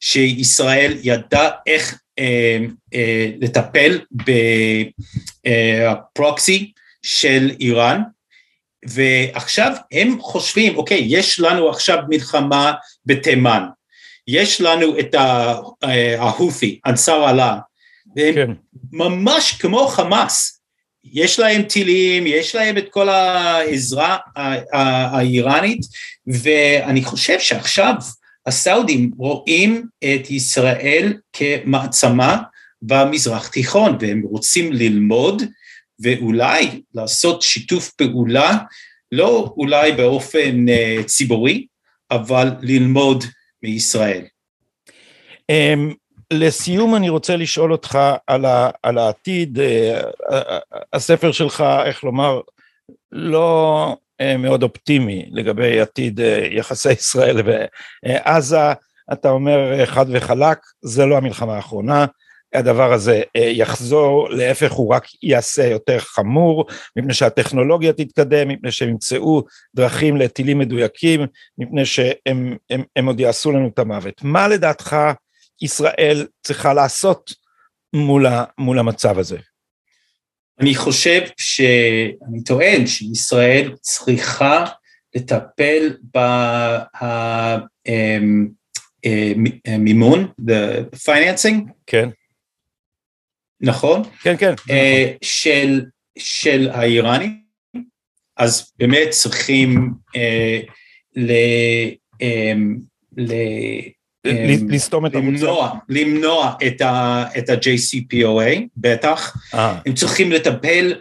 שישראל 0.00 0.96
ידעה 1.02 1.48
איך 1.66 2.00
אה, 2.18 2.58
אה, 2.94 3.30
לטפל 3.40 4.00
בפרוקסי 5.42 6.58
אה, 6.58 6.80
של 7.02 7.50
איראן, 7.60 8.02
ועכשיו 8.88 9.72
הם 9.92 10.20
חושבים, 10.20 10.76
אוקיי, 10.76 11.04
יש 11.06 11.40
לנו 11.40 11.70
עכשיו 11.70 11.98
מלחמה 12.08 12.72
בתימן, 13.06 13.62
יש 14.28 14.60
לנו 14.60 14.98
את 14.98 15.14
ההותי, 16.18 16.80
אנסר 16.86 17.30
אללה, 17.30 17.58
והם 18.16 18.34
כן. 18.34 18.50
ממש 18.92 19.52
כמו 19.52 19.88
חמאס, 19.88 20.59
יש 21.04 21.38
להם 21.38 21.62
טילים, 21.62 22.26
יש 22.26 22.54
להם 22.54 22.78
את 22.78 22.88
כל 22.90 23.08
העזרה 23.08 24.16
האיראנית, 25.12 25.80
ואני 26.26 27.04
חושב 27.04 27.40
שעכשיו 27.40 27.94
הסעודים 28.46 29.10
רואים 29.16 29.86
את 29.98 30.30
ישראל 30.30 31.14
כמעצמה 31.32 32.42
במזרח 32.82 33.48
תיכון, 33.48 33.96
והם 34.00 34.22
רוצים 34.24 34.72
ללמוד 34.72 35.42
ואולי 36.00 36.82
לעשות 36.94 37.42
שיתוף 37.42 37.90
פעולה, 37.90 38.58
לא 39.12 39.54
אולי 39.56 39.92
באופן 39.92 40.66
uh, 40.68 41.04
ציבורי, 41.04 41.66
אבל 42.10 42.48
ללמוד 42.62 43.24
מישראל. 43.62 44.24
לסיום 46.32 46.94
אני 46.94 47.08
רוצה 47.08 47.36
לשאול 47.36 47.72
אותך 47.72 47.98
על, 48.26 48.44
ה, 48.44 48.70
על 48.82 48.98
העתיד, 48.98 49.58
אה, 49.60 50.00
הספר 50.92 51.32
שלך, 51.32 51.64
איך 51.84 52.04
לומר, 52.04 52.40
לא 53.12 53.96
אה, 54.20 54.36
מאוד 54.36 54.62
אופטימי 54.62 55.28
לגבי 55.30 55.80
עתיד 55.80 56.20
אה, 56.20 56.48
יחסי 56.50 56.92
ישראל 56.92 57.36
ועזה, 58.04 58.72
אתה 59.12 59.30
אומר 59.30 59.86
חד 59.86 60.06
וחלק, 60.08 60.58
זה 60.82 61.06
לא 61.06 61.16
המלחמה 61.16 61.56
האחרונה, 61.56 62.06
הדבר 62.54 62.92
הזה 62.92 63.22
יחזור, 63.34 64.30
להפך 64.30 64.72
הוא 64.72 64.94
רק 64.94 65.06
יעשה 65.22 65.66
יותר 65.66 65.98
חמור, 65.98 66.66
מפני 66.96 67.14
שהטכנולוגיה 67.14 67.92
תתקדם, 67.92 68.48
מפני 68.48 68.72
שהם 68.72 68.88
ימצאו 68.88 69.42
דרכים 69.74 70.16
לטילים 70.16 70.58
מדויקים, 70.58 71.26
מפני 71.58 71.84
שהם 71.84 72.56
הם, 72.70 72.82
הם 72.96 73.06
עוד 73.06 73.20
יעשו 73.20 73.52
לנו 73.52 73.68
את 73.68 73.78
המוות. 73.78 74.14
מה 74.22 74.48
לדעתך 74.48 74.96
ישראל 75.60 76.26
צריכה 76.42 76.74
לעשות 76.74 77.34
מול, 77.92 78.26
ה, 78.26 78.44
מול 78.58 78.78
המצב 78.78 79.18
הזה? 79.18 79.38
אני 80.60 80.74
חושב 80.74 81.20
שאני 81.36 82.44
טוען 82.46 82.86
שישראל 82.86 83.76
צריכה 83.80 84.64
לטפל 85.14 85.96
במימון, 89.66 90.32
the 90.40 90.96
financing, 90.96 91.72
כן. 91.86 92.08
נכון? 93.60 94.02
כן, 94.22 94.36
כן. 94.36 94.54
אה. 94.70 95.12
של, 95.22 95.84
של 96.18 96.68
האיראנים, 96.72 97.40
אז 98.36 98.72
באמת 98.78 99.10
צריכים 99.10 99.90
uh, 100.16 100.72
ל... 101.16 101.32
Um, 102.22 102.90
ל 103.16 103.32
אמ, 103.32 103.99
לסתום 104.68 105.06
את 105.06 105.14
המוצר. 105.14 105.66
למנוע 105.88 106.54
את 106.66 106.80
ה-JCPOA, 106.80 108.60
בטח. 108.76 109.36
אה. 109.54 109.78
הם 109.86 109.94
צריכים 109.94 110.32
לטפל 110.32 110.94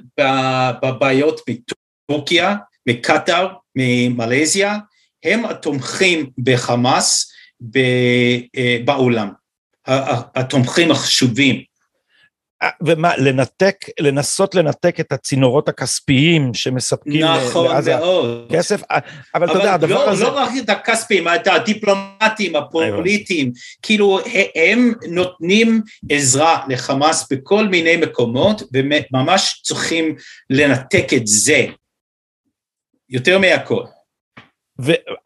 בבעיות 0.83 1.41
מטורקיה, 1.49 2.55
מקטאר, 2.87 3.47
ממלזיה, 3.75 4.77
הם 5.23 5.45
התומכים 5.45 6.29
בחמאס 6.37 7.31
אה, 7.75 8.77
בעולם, 8.85 9.29
התומכים 10.35 10.91
החשובים. 10.91 11.68
ומה, 12.83 13.17
לנתק, 13.17 13.75
לנסות 13.99 14.55
לנתק 14.55 14.99
את 14.99 15.11
הצינורות 15.11 15.69
הכספיים 15.69 16.53
שמספקים 16.53 17.25
נכון 17.25 17.65
לעזה 17.67 17.95
מאוד. 17.95 18.47
כסף, 18.51 18.81
אבל 19.35 19.51
אתה 19.51 19.59
יודע, 19.59 19.73
הדבר 19.73 20.05
לא, 20.05 20.09
הזה... 20.09 20.23
לא 20.23 20.29
רק 20.29 20.49
את 20.63 20.69
הכספיים, 20.69 21.27
את 21.27 21.47
הדיפלומטים, 21.47 22.55
הפוליטיים, 22.55 23.51
כאילו 23.81 24.19
הם 24.55 24.93
נותנים 25.09 25.81
עזרה 26.09 26.63
לחמאס 26.69 27.27
בכל 27.31 27.67
מיני 27.67 27.97
מקומות, 27.97 28.61
וממש 28.73 29.61
צריכים 29.63 30.15
לנתק 30.49 31.13
את 31.13 31.27
זה, 31.27 31.65
יותר 33.09 33.39
מהכל. 33.39 33.83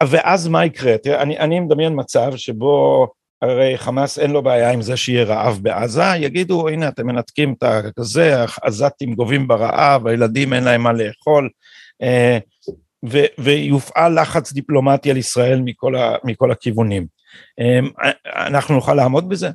ואז 0.02 0.48
מה 0.48 0.64
יקרה? 0.64 0.98
תראה, 0.98 1.22
אני, 1.22 1.38
אני 1.38 1.60
מדמיין 1.60 1.92
מצב 1.96 2.36
שבו 2.36 3.06
הרי 3.42 3.78
חמאס 3.78 4.18
אין 4.18 4.30
לו 4.30 4.42
בעיה 4.42 4.70
עם 4.70 4.82
זה 4.82 4.96
שיהיה 4.96 5.24
רעב 5.24 5.58
בעזה, 5.62 6.02
יגידו 6.18 6.68
הנה 6.68 6.88
אתם 6.88 7.06
מנתקים 7.06 7.54
את 7.60 7.98
הזה, 7.98 8.34
העזתים 8.62 9.14
גובים 9.14 9.48
ברעב, 9.48 10.06
הילדים 10.06 10.52
אין 10.52 10.64
להם 10.64 10.82
מה 10.82 10.92
לאכול, 10.92 11.48
אה, 12.02 12.38
ו, 13.10 13.18
ויופעל 13.38 14.20
לחץ 14.20 14.52
דיפלומטי 14.52 15.10
על 15.10 15.16
ישראל 15.16 15.60
מכל, 15.64 15.96
ה, 15.96 16.16
מכל 16.24 16.50
הכיוונים. 16.50 17.06
אה, 17.60 18.10
אנחנו 18.46 18.74
נוכל 18.74 18.94
לעמוד 18.94 19.28
בזה? 19.28 19.50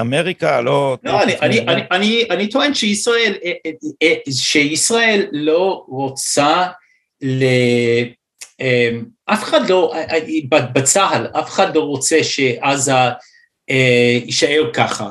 אמריקה 0.00 0.60
לא... 0.60 0.96
לא, 1.02 1.22
אני, 1.22 1.38
אני, 1.38 1.60
אני, 1.60 1.82
אני, 1.90 2.24
אני 2.30 2.48
טוען 2.48 2.74
שישראל, 2.74 3.34
אה, 4.02 4.14
שישראל 4.30 5.26
לא 5.32 5.84
רוצה 5.88 6.66
ל... 7.22 7.44
אמ, 8.60 9.04
אף 9.26 9.42
אחד 9.42 9.70
לא, 9.70 9.92
אה, 9.94 10.04
אה, 10.16 10.68
בצה"ל, 10.72 11.26
אף 11.26 11.48
אחד 11.50 11.76
לא 11.76 11.80
רוצה 11.80 12.24
שעזה 12.24 12.94
אה, 13.70 14.18
יישאר 14.24 14.70
ככה, 14.72 15.10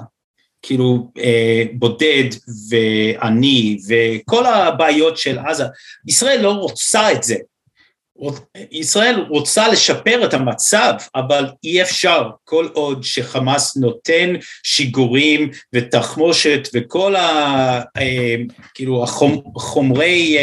כאילו 0.61 1.11
בודד 1.73 2.29
ועני 2.69 3.77
וכל 3.87 4.45
הבעיות 4.45 5.17
של 5.17 5.39
עזה, 5.39 5.65
ישראל 6.07 6.41
לא 6.41 6.51
רוצה 6.51 7.11
את 7.11 7.23
זה, 7.23 7.35
ישראל 8.71 9.25
רוצה 9.29 9.67
לשפר 9.67 10.25
את 10.25 10.33
המצב, 10.33 10.93
אבל 11.15 11.45
אי 11.63 11.81
אפשר. 11.81 12.29
כל 12.43 12.67
עוד 12.73 13.03
שחמאס 13.03 13.77
נותן 13.77 14.33
שיגורים 14.63 15.49
ותחמושת 15.73 16.67
וכל 16.73 17.15
ה... 17.15 17.81
כאילו 18.73 19.03
החומרי 19.55 20.37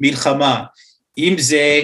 מלחמה, 0.00 0.62
אם 1.18 1.34
זה 1.38 1.82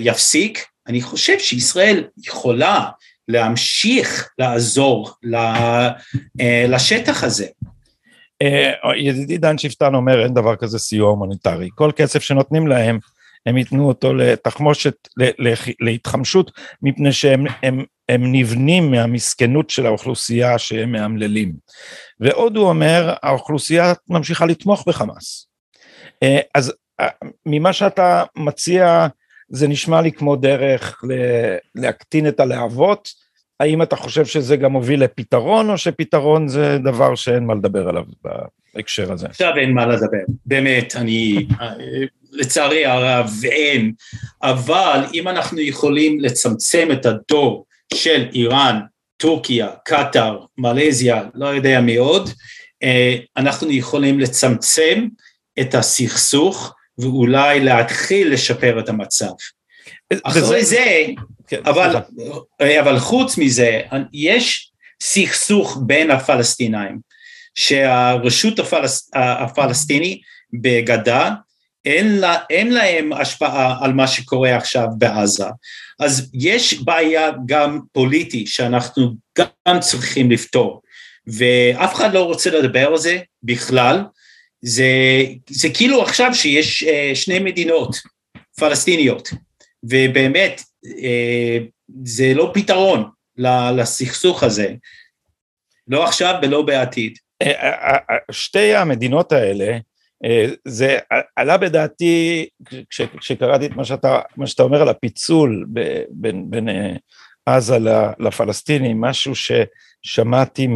יפסיק, 0.00 0.66
אני 0.86 1.02
חושב 1.02 1.38
שישראל 1.38 2.04
יכולה 2.26 2.88
להמשיך 3.28 4.30
לעזור 4.38 5.10
אה, 5.34 6.64
לשטח 6.68 7.24
הזה. 7.24 7.46
אה, 8.42 8.72
ידידי 8.96 9.38
דן 9.38 9.58
שפטן 9.58 9.94
אומר 9.94 10.22
אין 10.22 10.34
דבר 10.34 10.56
כזה 10.56 10.78
סיוע 10.78 11.10
הומניטרי, 11.10 11.68
כל 11.74 11.90
כסף 11.96 12.22
שנותנים 12.22 12.66
להם 12.66 12.98
הם 13.46 13.56
ייתנו 13.56 13.88
אותו 13.88 14.14
לתחמושת, 14.14 15.08
להתחמשות, 15.80 16.50
מפני 16.82 17.12
שהם 17.12 17.46
הם, 17.62 17.84
הם 18.08 18.32
נבנים 18.32 18.90
מהמסכנות 18.90 19.70
של 19.70 19.86
האוכלוסייה 19.86 20.58
שהם 20.58 20.92
מאמללים. 20.92 21.52
ועוד 22.20 22.56
הוא 22.56 22.68
אומר, 22.68 23.14
האוכלוסייה 23.22 23.92
ממשיכה 24.08 24.46
לתמוך 24.46 24.88
בחמאס. 24.88 25.46
אה, 26.22 26.40
אז 26.54 26.68
אה, 26.70 26.74
ממה 27.46 27.72
שאתה 27.72 28.24
מציע, 28.36 29.06
זה 29.48 29.68
נשמע 29.68 30.00
לי 30.00 30.12
כמו 30.12 30.36
דרך 30.36 31.02
להקטין 31.74 32.28
את 32.28 32.40
הלהבות, 32.40 33.08
האם 33.60 33.82
אתה 33.82 33.96
חושב 33.96 34.26
שזה 34.26 34.56
גם 34.56 34.72
מוביל 34.72 35.04
לפתרון, 35.04 35.70
או 35.70 35.78
שפתרון 35.78 36.48
זה 36.48 36.78
דבר 36.78 37.14
שאין 37.14 37.46
מה 37.46 37.54
לדבר 37.54 37.88
עליו 37.88 38.04
בהקשר 38.74 39.12
הזה? 39.12 39.26
עכשיו 39.26 39.52
אין 39.56 39.74
מה 39.74 39.86
לדבר, 39.86 40.18
באמת, 40.46 40.96
אני, 40.96 41.46
לצערי 42.32 42.86
הרב 42.86 43.30
אין, 43.44 43.92
אבל 44.42 45.04
אם 45.14 45.28
אנחנו 45.28 45.60
יכולים 45.60 46.20
לצמצם 46.20 46.88
את 46.92 47.06
הדור 47.06 47.64
של 47.94 48.28
איראן, 48.34 48.80
טורקיה, 49.16 49.68
קטאר, 49.84 50.38
מלזיה, 50.58 51.22
לא 51.34 51.46
יודע 51.46 51.80
מי 51.80 51.96
עוד, 51.96 52.30
אה, 52.82 53.16
אנחנו 53.36 53.70
יכולים 53.70 54.20
לצמצם 54.20 55.06
את 55.60 55.74
הסכסוך 55.74 56.74
ואולי 56.98 57.60
להתחיל 57.60 58.32
לשפר 58.32 58.80
את 58.80 58.88
המצב. 58.88 59.32
אחרי 60.22 60.64
זה, 60.64 61.06
כן, 61.46 61.60
אבל, 61.64 61.96
אבל 62.80 62.98
חוץ 62.98 63.38
מזה, 63.38 63.80
יש 64.12 64.72
סכסוך 65.02 65.78
בין 65.86 66.10
הפלסטינאים, 66.10 66.98
שהרשות 67.54 68.58
הפלס, 68.58 69.10
הפלסטיני 69.14 70.20
בגדה, 70.52 71.30
אין, 71.84 72.18
לה, 72.18 72.36
אין 72.50 72.72
להם 72.72 73.12
השפעה 73.12 73.84
על 73.84 73.92
מה 73.92 74.06
שקורה 74.06 74.56
עכשיו 74.56 74.86
בעזה. 74.98 75.46
אז 76.00 76.30
יש 76.34 76.82
בעיה 76.82 77.30
גם 77.46 77.80
פוליטי 77.92 78.46
שאנחנו 78.46 79.14
גם 79.38 79.80
צריכים 79.80 80.30
לפתור, 80.30 80.82
ואף 81.26 81.94
אחד 81.94 82.14
לא 82.14 82.22
רוצה 82.22 82.50
לדבר 82.50 82.86
על 82.86 82.98
זה 82.98 83.18
בכלל, 83.42 84.04
זה, 84.62 84.86
זה 85.50 85.68
כאילו 85.74 86.02
עכשיו 86.02 86.34
שיש 86.34 86.82
אה, 86.82 87.10
שני 87.14 87.38
מדינות 87.38 87.96
פלסטיניות, 88.58 89.28
ובאמת 89.82 90.62
אה, 91.02 91.58
זה 92.04 92.32
לא 92.34 92.50
פתרון 92.54 93.10
לסכסוך 93.76 94.42
הזה, 94.42 94.74
לא 95.88 96.04
עכשיו 96.04 96.34
ולא 96.42 96.62
בעתיד. 96.62 97.18
אה, 97.42 97.96
שתי 98.30 98.74
המדינות 98.74 99.32
האלה, 99.32 99.78
זה 100.68 100.98
עלה 101.36 101.56
בדעתי 101.56 102.46
כשקראתי 103.20 103.66
את 103.66 103.76
מה 103.76 103.84
שאתה, 103.84 104.20
מה 104.36 104.46
שאתה 104.46 104.62
אומר 104.62 104.82
על 104.82 104.88
הפיצול 104.88 105.66
בין, 106.10 106.50
בין 106.50 106.68
עזה 107.46 107.78
לפלסטינים, 108.18 109.00
משהו 109.00 109.32
ששמעתי 109.34 110.66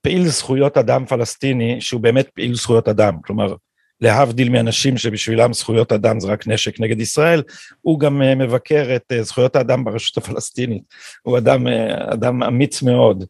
מפעיל 0.00 0.28
זכויות 0.28 0.76
אדם 0.76 1.06
פלסטיני 1.06 1.80
שהוא 1.80 2.00
באמת 2.00 2.28
פעיל 2.34 2.54
זכויות 2.54 2.88
אדם, 2.88 3.14
כלומר 3.24 3.54
להבדיל 4.00 4.48
מאנשים 4.48 4.96
שבשבילם 4.96 5.52
זכויות 5.52 5.92
אדם 5.92 6.20
זה 6.20 6.28
רק 6.28 6.46
נשק 6.46 6.80
נגד 6.80 7.00
ישראל, 7.00 7.42
הוא 7.80 8.00
גם 8.00 8.22
אה, 8.22 8.34
מבקר 8.34 8.96
את 8.96 9.12
אה, 9.12 9.22
זכויות 9.22 9.56
האדם 9.56 9.84
ברשות 9.84 10.16
הפלסטינית, 10.16 10.82
הוא 11.22 11.38
אדם, 11.38 11.68
אה, 11.68 12.12
אדם 12.12 12.42
אמיץ 12.42 12.82
מאוד. 12.82 13.24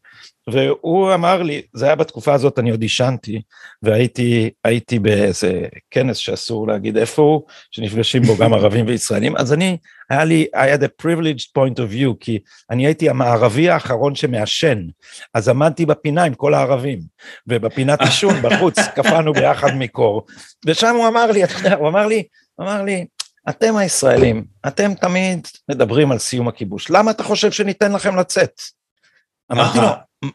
והוא 0.51 1.13
אמר 1.13 1.43
לי, 1.43 1.61
זה 1.73 1.85
היה 1.85 1.95
בתקופה 1.95 2.33
הזאת, 2.33 2.59
אני 2.59 2.71
עוד 2.71 2.81
עישנתי, 2.81 3.41
והייתי 3.83 4.49
הייתי 4.63 4.99
באיזה 4.99 5.61
כנס 5.91 6.17
שאסור 6.17 6.67
להגיד 6.67 6.97
איפה 6.97 7.21
הוא, 7.21 7.41
שנפגשים 7.71 8.21
בו 8.21 8.37
גם 8.37 8.53
ערבים 8.53 8.87
וישראלים, 8.87 9.37
אז 9.37 9.53
אני, 9.53 9.77
היה 10.09 10.23
לי, 10.23 10.47
I 10.55 10.57
had 10.57 10.81
a 10.83 11.03
privileged 11.03 11.47
point 11.57 11.77
of 11.77 11.93
view, 11.93 12.15
כי 12.19 12.39
אני 12.69 12.85
הייתי 12.85 13.09
המערבי 13.09 13.69
האחרון 13.69 14.15
שמעשן, 14.15 14.87
אז 15.33 15.49
עמדתי 15.49 15.85
בפינה 15.85 16.23
עם 16.23 16.33
כל 16.33 16.53
הערבים, 16.53 16.99
ובפינת 17.47 18.01
עישון 18.01 18.41
בחוץ 18.41 18.79
קפאנו 18.95 19.33
ביחד 19.33 19.71
מקור, 19.75 20.25
ושם 20.65 20.95
הוא 20.95 21.07
אמר 21.07 21.31
לי, 21.31 21.43
אתה 21.43 21.53
יודע, 21.53 21.75
הוא 21.75 21.87
אמר 21.87 22.07
לי, 22.07 22.23
הוא 22.55 22.65
אמר 22.65 22.83
לי, 22.83 23.05
אתם 23.49 23.75
הישראלים, 23.75 24.45
אתם 24.67 24.93
תמיד 24.93 25.47
מדברים 25.69 26.11
על 26.11 26.17
סיום 26.17 26.47
הכיבוש, 26.47 26.91
למה 26.91 27.11
אתה 27.11 27.23
חושב 27.23 27.51
שניתן 27.51 27.91
לכם 27.91 28.15
לצאת? 28.15 28.61
אמרתי 29.51 29.77
לו, 29.77 29.87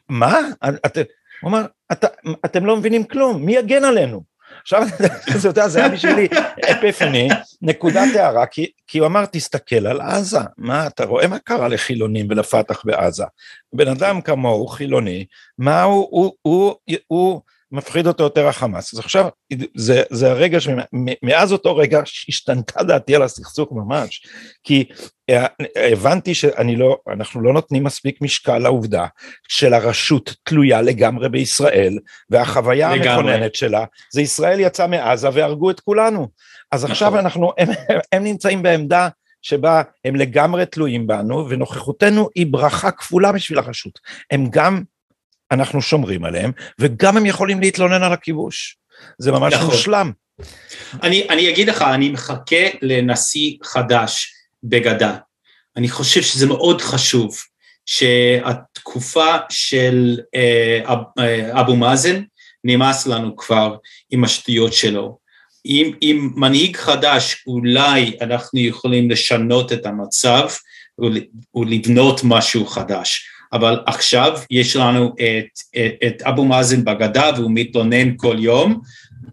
מה? 0.08 0.38
את, 0.86 0.98
הוא 1.40 1.50
אמר, 1.50 1.66
את, 1.92 2.04
אתם 2.44 2.66
לא 2.66 2.76
מבינים 2.76 3.04
כלום, 3.04 3.42
מי 3.46 3.56
יגן 3.56 3.84
עלינו? 3.84 4.34
עכשיו, 4.62 4.82
אתה 5.38 5.48
יודע, 5.48 5.68
זה 5.68 5.78
היה 5.78 5.88
בשבילי 5.88 6.28
אפיפני, 6.72 7.28
נקודת 7.62 8.16
הערה, 8.16 8.46
כי, 8.46 8.70
כי 8.86 8.98
הוא 8.98 9.06
אמר, 9.06 9.26
תסתכל 9.26 9.86
על 9.86 10.00
עזה, 10.00 10.38
מה, 10.58 10.86
אתה 10.86 11.04
רואה 11.04 11.26
מה 11.26 11.38
קרה 11.38 11.68
לחילונים 11.68 12.26
ולפתח 12.30 12.82
בעזה? 12.84 13.24
בן 13.72 13.88
אדם 13.88 14.20
כמוהו, 14.20 14.66
חילוני, 14.66 15.24
מה 15.58 15.82
הוא, 15.82 16.08
הוא, 16.10 16.32
הוא, 16.42 16.74
הוא, 16.84 16.98
הוא 17.06 17.40
מפחיד 17.74 18.06
אותו 18.06 18.22
יותר 18.24 18.48
החמאס. 18.48 18.94
אז 18.94 19.00
עכשיו, 19.00 19.28
זה, 19.76 20.02
זה 20.10 20.30
הרגע 20.30 20.58
שמאז 20.60 21.52
אותו 21.52 21.76
רגע 21.76 22.00
השתנתה 22.28 22.82
דעתי 22.82 23.16
על 23.16 23.22
הסכסוך 23.22 23.68
ממש, 23.72 24.26
כי 24.64 24.84
אה, 25.30 25.46
הבנתי 25.92 26.34
שאני 26.34 26.76
לא, 26.76 26.98
אנחנו 27.12 27.40
לא 27.40 27.52
נותנים 27.52 27.84
מספיק 27.84 28.20
משקל 28.20 28.58
לעובדה 28.58 29.06
של 29.48 29.74
הרשות 29.74 30.34
תלויה 30.42 30.82
לגמרי 30.82 31.28
בישראל, 31.28 31.98
והחוויה 32.30 32.96
לגמרי. 32.96 33.08
המכוננת 33.08 33.54
שלה, 33.54 33.84
זה 34.12 34.22
ישראל 34.22 34.60
יצא 34.60 34.86
מעזה 34.86 35.28
והרגו 35.32 35.70
את 35.70 35.80
כולנו. 35.80 36.28
אז 36.72 36.84
נכון. 36.84 36.92
עכשיו 36.92 37.18
אנחנו, 37.18 37.52
הם, 37.58 37.68
הם 38.12 38.24
נמצאים 38.24 38.62
בעמדה 38.62 39.08
שבה 39.42 39.82
הם 40.04 40.16
לגמרי 40.16 40.66
תלויים 40.66 41.06
בנו, 41.06 41.46
ונוכחותנו 41.48 42.28
היא 42.34 42.46
ברכה 42.50 42.90
כפולה 42.90 43.32
בשביל 43.32 43.58
הרשות. 43.58 43.98
הם 44.30 44.46
גם 44.50 44.82
אנחנו 45.54 45.82
שומרים 45.82 46.24
עליהם, 46.24 46.52
וגם 46.78 47.16
הם 47.16 47.26
יכולים 47.26 47.60
להתלונן 47.60 48.02
על 48.02 48.12
הכיבוש. 48.12 48.76
זה 49.18 49.32
ממש 49.32 49.54
נכון. 49.54 49.66
מושלם. 49.66 50.10
אני, 51.02 51.26
אני 51.30 51.50
אגיד 51.50 51.68
לך, 51.68 51.82
אני 51.82 52.08
מחכה 52.08 52.66
לנשיא 52.82 53.56
חדש 53.62 54.32
בגדה. 54.64 55.16
אני 55.76 55.88
חושב 55.88 56.22
שזה 56.22 56.46
מאוד 56.46 56.80
חשוב 56.80 57.36
שהתקופה 57.86 59.36
של 59.50 60.18
אה, 60.34 60.94
אה, 61.18 61.60
אבו 61.60 61.76
מאזן 61.76 62.22
נמאס 62.64 63.06
לנו 63.06 63.36
כבר 63.36 63.76
עם 64.10 64.24
השטויות 64.24 64.72
שלו. 64.72 65.18
עם, 65.64 65.90
עם 66.00 66.30
מנהיג 66.36 66.76
חדש 66.76 67.44
אולי 67.46 68.16
אנחנו 68.20 68.60
יכולים 68.60 69.10
לשנות 69.10 69.72
את 69.72 69.86
המצב 69.86 70.48
ולבנות 71.54 72.20
משהו 72.24 72.66
חדש. 72.66 73.28
אבל 73.54 73.80
עכשיו 73.86 74.38
יש 74.50 74.76
לנו 74.76 75.14
את, 75.14 75.76
את, 75.76 75.92
את 76.06 76.22
אבו 76.22 76.44
מאזן 76.44 76.84
בגדה 76.84 77.30
והוא 77.36 77.50
מתלונן 77.54 78.16
כל 78.16 78.36
יום, 78.38 78.80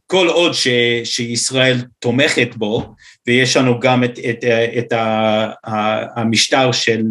כל 0.08 0.28
עוד 0.28 0.54
ש, 0.54 0.68
שישראל 1.04 1.78
תומכת 2.00 2.56
בו, 2.56 2.94
ויש 3.28 3.58
לנו 3.58 3.80
גם 3.80 4.04
את, 4.04 4.20
את, 4.30 4.44
את 4.78 4.94
המשטר 6.16 6.72
של, 6.72 7.02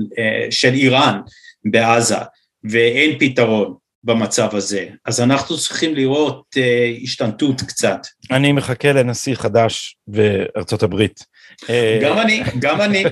של 0.50 0.74
איראן 0.74 1.20
בעזה, 1.64 2.16
ואין 2.64 3.18
פתרון 3.18 3.74
במצב 4.04 4.54
הזה. 4.54 4.86
אז 5.04 5.20
אנחנו 5.20 5.58
צריכים 5.58 5.94
לראות 5.94 6.42
uh, 6.56 7.02
השתנתות 7.02 7.60
קצת. 7.60 8.06
אני 8.30 8.52
מחכה 8.52 8.92
לנשיא 8.92 9.34
חדש 9.34 9.96
בארצות 10.06 10.82
הברית. 10.82 11.24
גם 12.02 12.18
אני, 12.18 12.42
גם 12.58 12.80
אני. 12.80 13.04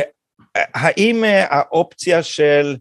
האם 0.74 1.24
האופציה 1.48 2.22
של 2.22 2.76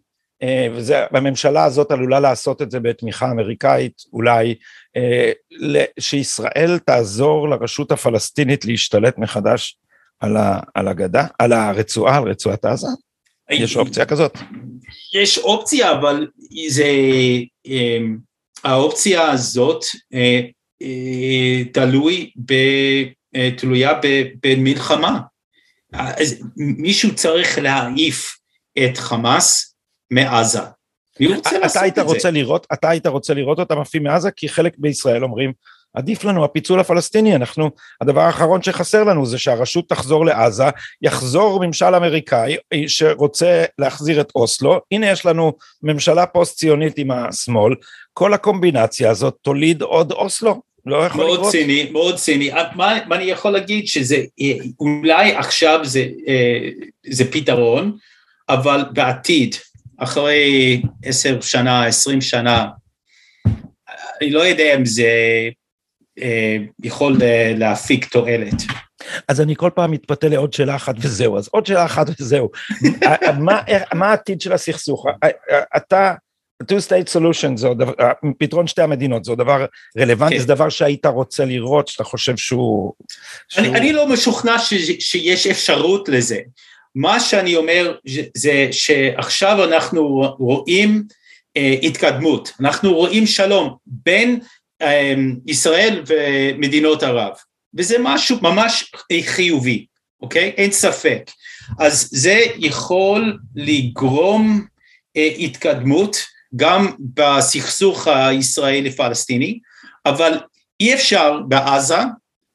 אה, 0.46 0.68
והממשלה 1.12 1.64
הזאת 1.64 1.92
עלולה 1.92 2.20
לעשות 2.20 2.62
את 2.62 2.72
זה 2.72 2.80
בתמיכה 2.80 3.32
אמריקאית 3.32 4.02
אולי, 4.14 4.56
אה, 4.96 5.32
שישראל 6.00 6.80
תעזור 6.86 7.50
לרשות 7.50 7.92
הפלסטינית 7.92 8.66
להשתלט 8.66 9.18
מחדש 9.18 9.78
על, 10.20 10.38
ה, 10.38 10.60
על 10.74 10.88
הגדה, 10.88 11.26
על 11.40 11.54
הרצועה, 11.54 12.18
על 12.18 12.24
רצועת 12.24 12.66
עזה? 12.66 12.88
יש 13.50 13.78
אופציה 13.78 14.06
כזאת? 14.06 14.38
יש 15.14 15.38
אופציה, 15.38 15.92
אבל 15.92 16.28
זה, 16.68 16.86
אה, 17.68 17.98
האופציה 18.64 19.32
הזאת 19.32 19.84
תלוי, 21.74 22.32
ב, 22.46 22.54
תלויה 23.58 23.94
במלחמה. 24.44 25.20
מישהו 26.58 27.16
צריך 27.16 27.58
להעיף 27.58 28.38
את 28.78 28.98
חמאס 28.98 29.75
מעזה. 30.12 30.60
אתה 31.66 31.82
היית 31.82 32.00
רוצה 32.00 32.32
לראות, 32.32 32.68
אתה 32.74 32.90
היית 32.90 33.08
רוצה 33.08 33.34
לראות 33.34 33.60
אותם 33.60 33.80
עפים 33.80 34.04
מעזה, 34.04 34.32
כי 34.32 34.50
חלק 34.50 34.74
בישראל 34.78 35.24
אומרים, 35.24 35.52
עדיף 35.96 36.24
לנו 36.24 36.46
הפיצול 36.46 36.80
הפלסטיני, 36.80 37.36
אנחנו, 37.36 37.70
הדבר 38.02 38.22
האחרון 38.22 38.62
שחסר 38.62 39.04
לנו 39.04 39.26
זה 39.26 39.38
שהרשות 39.38 39.90
תחזור 39.90 40.26
לעזה, 40.26 40.64
יחזור 41.02 41.66
ממשל 41.66 41.96
אמריקאי 41.96 42.56
שרוצה 42.88 43.66
להחזיר 43.80 44.22
את 44.22 44.32
אוסלו, 44.36 44.82
הנה 44.92 45.10
יש 45.10 45.26
לנו 45.26 45.54
ממשלה 45.84 46.26
פוסט 46.26 46.58
ציונית 46.58 46.98
עם 46.98 47.12
השמאל, 47.12 47.76
כל 48.14 48.34
הקומבינציה 48.34 49.10
הזאת 49.10 49.36
תוליד 49.42 49.82
עוד 49.82 50.12
אוסלו, 50.12 50.62
לא 50.86 51.06
יכול 51.06 51.22
מאוד 51.22 51.40
לקרות? 51.40 51.52
ציני, 51.52 51.90
מאוד 51.92 52.16
ציני. 52.16 52.52
מה, 52.76 52.98
מה 53.08 53.16
אני 53.16 53.24
יכול 53.24 53.52
להגיד 53.52 53.88
שזה, 53.88 54.18
אולי 54.80 55.36
עכשיו 55.36 55.80
זה, 55.84 56.08
אה, 56.28 56.70
זה 57.10 57.32
פתרון, 57.32 57.98
אבל 58.50 58.86
בעתיד, 58.94 59.56
אחרי 59.98 60.82
עשר 61.04 61.42
שנה, 61.42 61.86
עשרים 61.86 62.22
שנה, 62.22 62.66
אני 64.22 64.32
לא 64.32 64.42
יודע 64.42 64.76
אם 64.76 64.86
זה 64.86 65.10
אה, 66.22 66.58
יכול 66.84 67.18
להפיק 67.58 68.06
תועלת. 68.06 68.62
אז 69.28 69.42
אני 69.42 69.56
כל 69.56 69.70
פעם 69.76 69.92
מתפתה 69.92 70.28
לעוד 70.28 70.54
שאלה 70.54 70.76
אחת 70.76 70.96
וזהו, 70.98 71.38
אז 71.38 71.50
עוד 71.52 71.66
שאלה 71.66 71.86
אחת 71.86 72.08
וזהו. 72.20 72.50
מה, 73.40 73.62
מה 73.94 74.10
העתיד 74.10 74.42
של 74.42 74.54
הסכסוך? 74.54 75.06
אתה, 75.78 76.14
two 76.64 76.88
state 76.88 77.18
solution, 77.18 77.58
זה 77.58 77.68
דבר, 77.70 77.94
פתרון 78.40 78.68
שתי 78.68 78.82
המדינות, 78.82 79.26
זה 79.26 79.36
דבר 79.36 79.66
רלוונטי, 79.98 80.36
כן. 80.36 80.42
זה 80.42 80.48
דבר 80.48 80.70
שהיית 80.70 81.06
רוצה 81.06 81.46
לראות, 81.46 81.88
שאתה 81.88 82.04
חושב 82.04 82.38
שהוא... 82.38 82.94
אני, 83.58 83.66
שהוא... 83.66 83.76
אני 83.78 83.94
לא 83.94 84.08
משוכנע 84.08 84.60
ש, 84.60 84.74
שיש 85.00 85.48
אפשרות 85.48 86.10
לזה. 86.10 86.40
מה 86.96 87.20
שאני 87.20 87.56
אומר 87.56 87.96
זה 88.38 88.68
שעכשיו 88.72 89.64
אנחנו 89.64 90.08
רואים 90.40 91.04
אה, 91.58 91.76
התקדמות, 91.84 92.52
אנחנו 92.60 92.94
רואים 92.94 93.26
שלום 93.26 93.76
בין 93.86 94.40
אה, 94.82 95.14
ישראל 95.48 96.04
ומדינות 96.08 97.04
ערב. 97.04 97.34
וזה 97.74 97.96
משהו 98.00 98.38
ממש 98.42 98.92
חיובי, 99.26 99.86
אוקיי? 100.22 100.54
אין 100.58 100.72
ספק. 100.72 101.32
אז 101.80 102.10
זה 102.12 102.40
יכול 102.58 103.38
לגרום 103.56 104.66
אה, 105.18 105.30
התקדמות 105.40 106.18
גם 106.56 106.92
בסכסוך 107.14 108.08
הישראלי-פלסטיני, 108.08 109.60
אבל 110.06 110.38
אי 110.80 110.94
אפשר 110.94 111.40
בעזה 111.48 111.98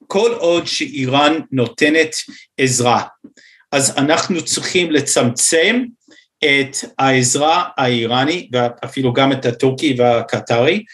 כל 0.07 0.32
עוד 0.38 0.66
שאיראן 0.66 1.41
נותנת 1.53 2.14
עזרה. 2.59 3.03
אז 3.73 3.99
אנחנו 3.99 4.45
צריכים 4.45 4.91
לצמצם 4.91 5.85
את 6.45 6.77
העזרה 6.99 7.64
האיראני 7.77 8.49
ואפילו 8.53 9.12
גם 9.12 9.33
את 9.33 9.47
הטורקי 9.47 9.95
והקטרי 9.99 10.85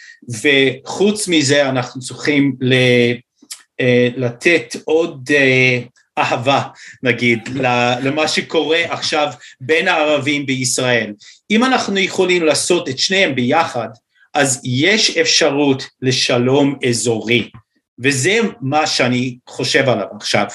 וחוץ 0.41 1.27
מזה 1.27 1.69
אנחנו 1.69 2.01
צריכים 2.01 2.55
אה, 3.79 4.09
לתת 4.17 4.75
עוד 4.85 5.29
אה, 5.35 5.79
אהבה 6.17 6.61
נגיד 7.03 7.49
למה 8.03 8.27
שקורה 8.27 8.83
עכשיו 8.89 9.27
בין 9.61 9.87
הערבים 9.87 10.45
בישראל. 10.45 11.13
אם 11.51 11.63
אנחנו 11.63 11.99
יכולים 11.99 12.43
לעשות 12.43 12.89
את 12.89 12.99
שניהם 12.99 13.35
ביחד 13.35 13.89
אז 14.33 14.61
יש 14.63 15.17
אפשרות 15.17 15.83
לשלום 16.01 16.75
אזורי 16.89 17.49
וזה 18.03 18.39
מה 18.61 18.87
שאני 18.87 19.37
חושב 19.49 19.89
עליו 19.89 20.07
עכשיו. 20.15 20.45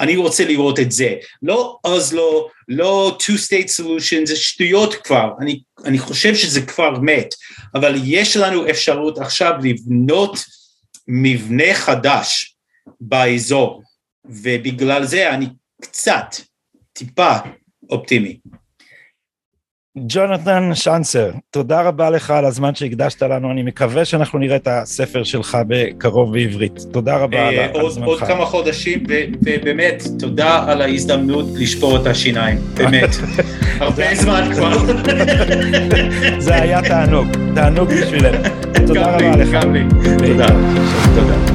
אני 0.00 0.16
רוצה 0.16 0.44
לראות 0.44 0.80
את 0.80 0.92
זה, 0.92 1.14
לא 1.42 1.78
אוזלו, 1.84 2.48
לא 2.68 3.18
two 3.22 3.36
state 3.36 3.80
solution, 3.80 4.24
זה 4.24 4.36
שטויות 4.36 4.94
כבר, 4.94 5.32
אני, 5.40 5.60
אני 5.84 5.98
חושב 5.98 6.34
שזה 6.34 6.66
כבר 6.66 6.90
מת, 7.02 7.34
אבל 7.74 7.94
יש 8.04 8.36
לנו 8.36 8.70
אפשרות 8.70 9.18
עכשיו 9.18 9.52
לבנות 9.62 10.38
מבנה 11.08 11.74
חדש 11.74 12.56
באזור, 13.00 13.82
ובגלל 14.24 15.04
זה 15.04 15.30
אני 15.30 15.46
קצת, 15.82 16.36
טיפה 16.92 17.32
אופטימי. 17.90 18.38
ג'ונתן 20.06 20.70
שאנסר, 20.74 21.30
תודה 21.50 21.82
רבה 21.82 22.10
לך 22.10 22.30
על 22.30 22.44
הזמן 22.44 22.74
שהקדשת 22.74 23.22
לנו, 23.22 23.50
אני 23.50 23.62
מקווה 23.62 24.04
שאנחנו 24.04 24.38
נראה 24.38 24.56
את 24.56 24.68
הספר 24.70 25.24
שלך 25.24 25.58
בקרוב 25.68 26.32
בעברית. 26.32 26.78
תודה 26.92 27.16
רבה 27.16 27.48
על, 27.48 27.54
אה, 27.58 27.90
זמנך. 27.90 28.06
עוד 28.06 28.20
כמה 28.20 28.44
חודשים, 28.44 29.04
ובאמת, 29.42 30.02
תודה 30.18 30.64
על 30.68 30.82
ההזדמנות 30.82 31.46
לשבור 31.58 31.96
את 31.96 32.06
השיניים, 32.06 32.58
באמת. 32.74 33.10
הרבה 33.80 34.14
זמן 34.14 34.50
כבר. 34.54 34.78
זה 36.38 36.54
היה 36.54 36.82
תענוג, 36.82 37.28
תענוג 37.54 37.88
בשבילנו. 37.88 38.38
תודה 38.86 39.16
רבה 39.16 39.36
לך. 39.36 39.48
גם 39.52 39.74
לי, 39.74 39.82
תודה. 40.26 40.46
תודה. 41.14 41.49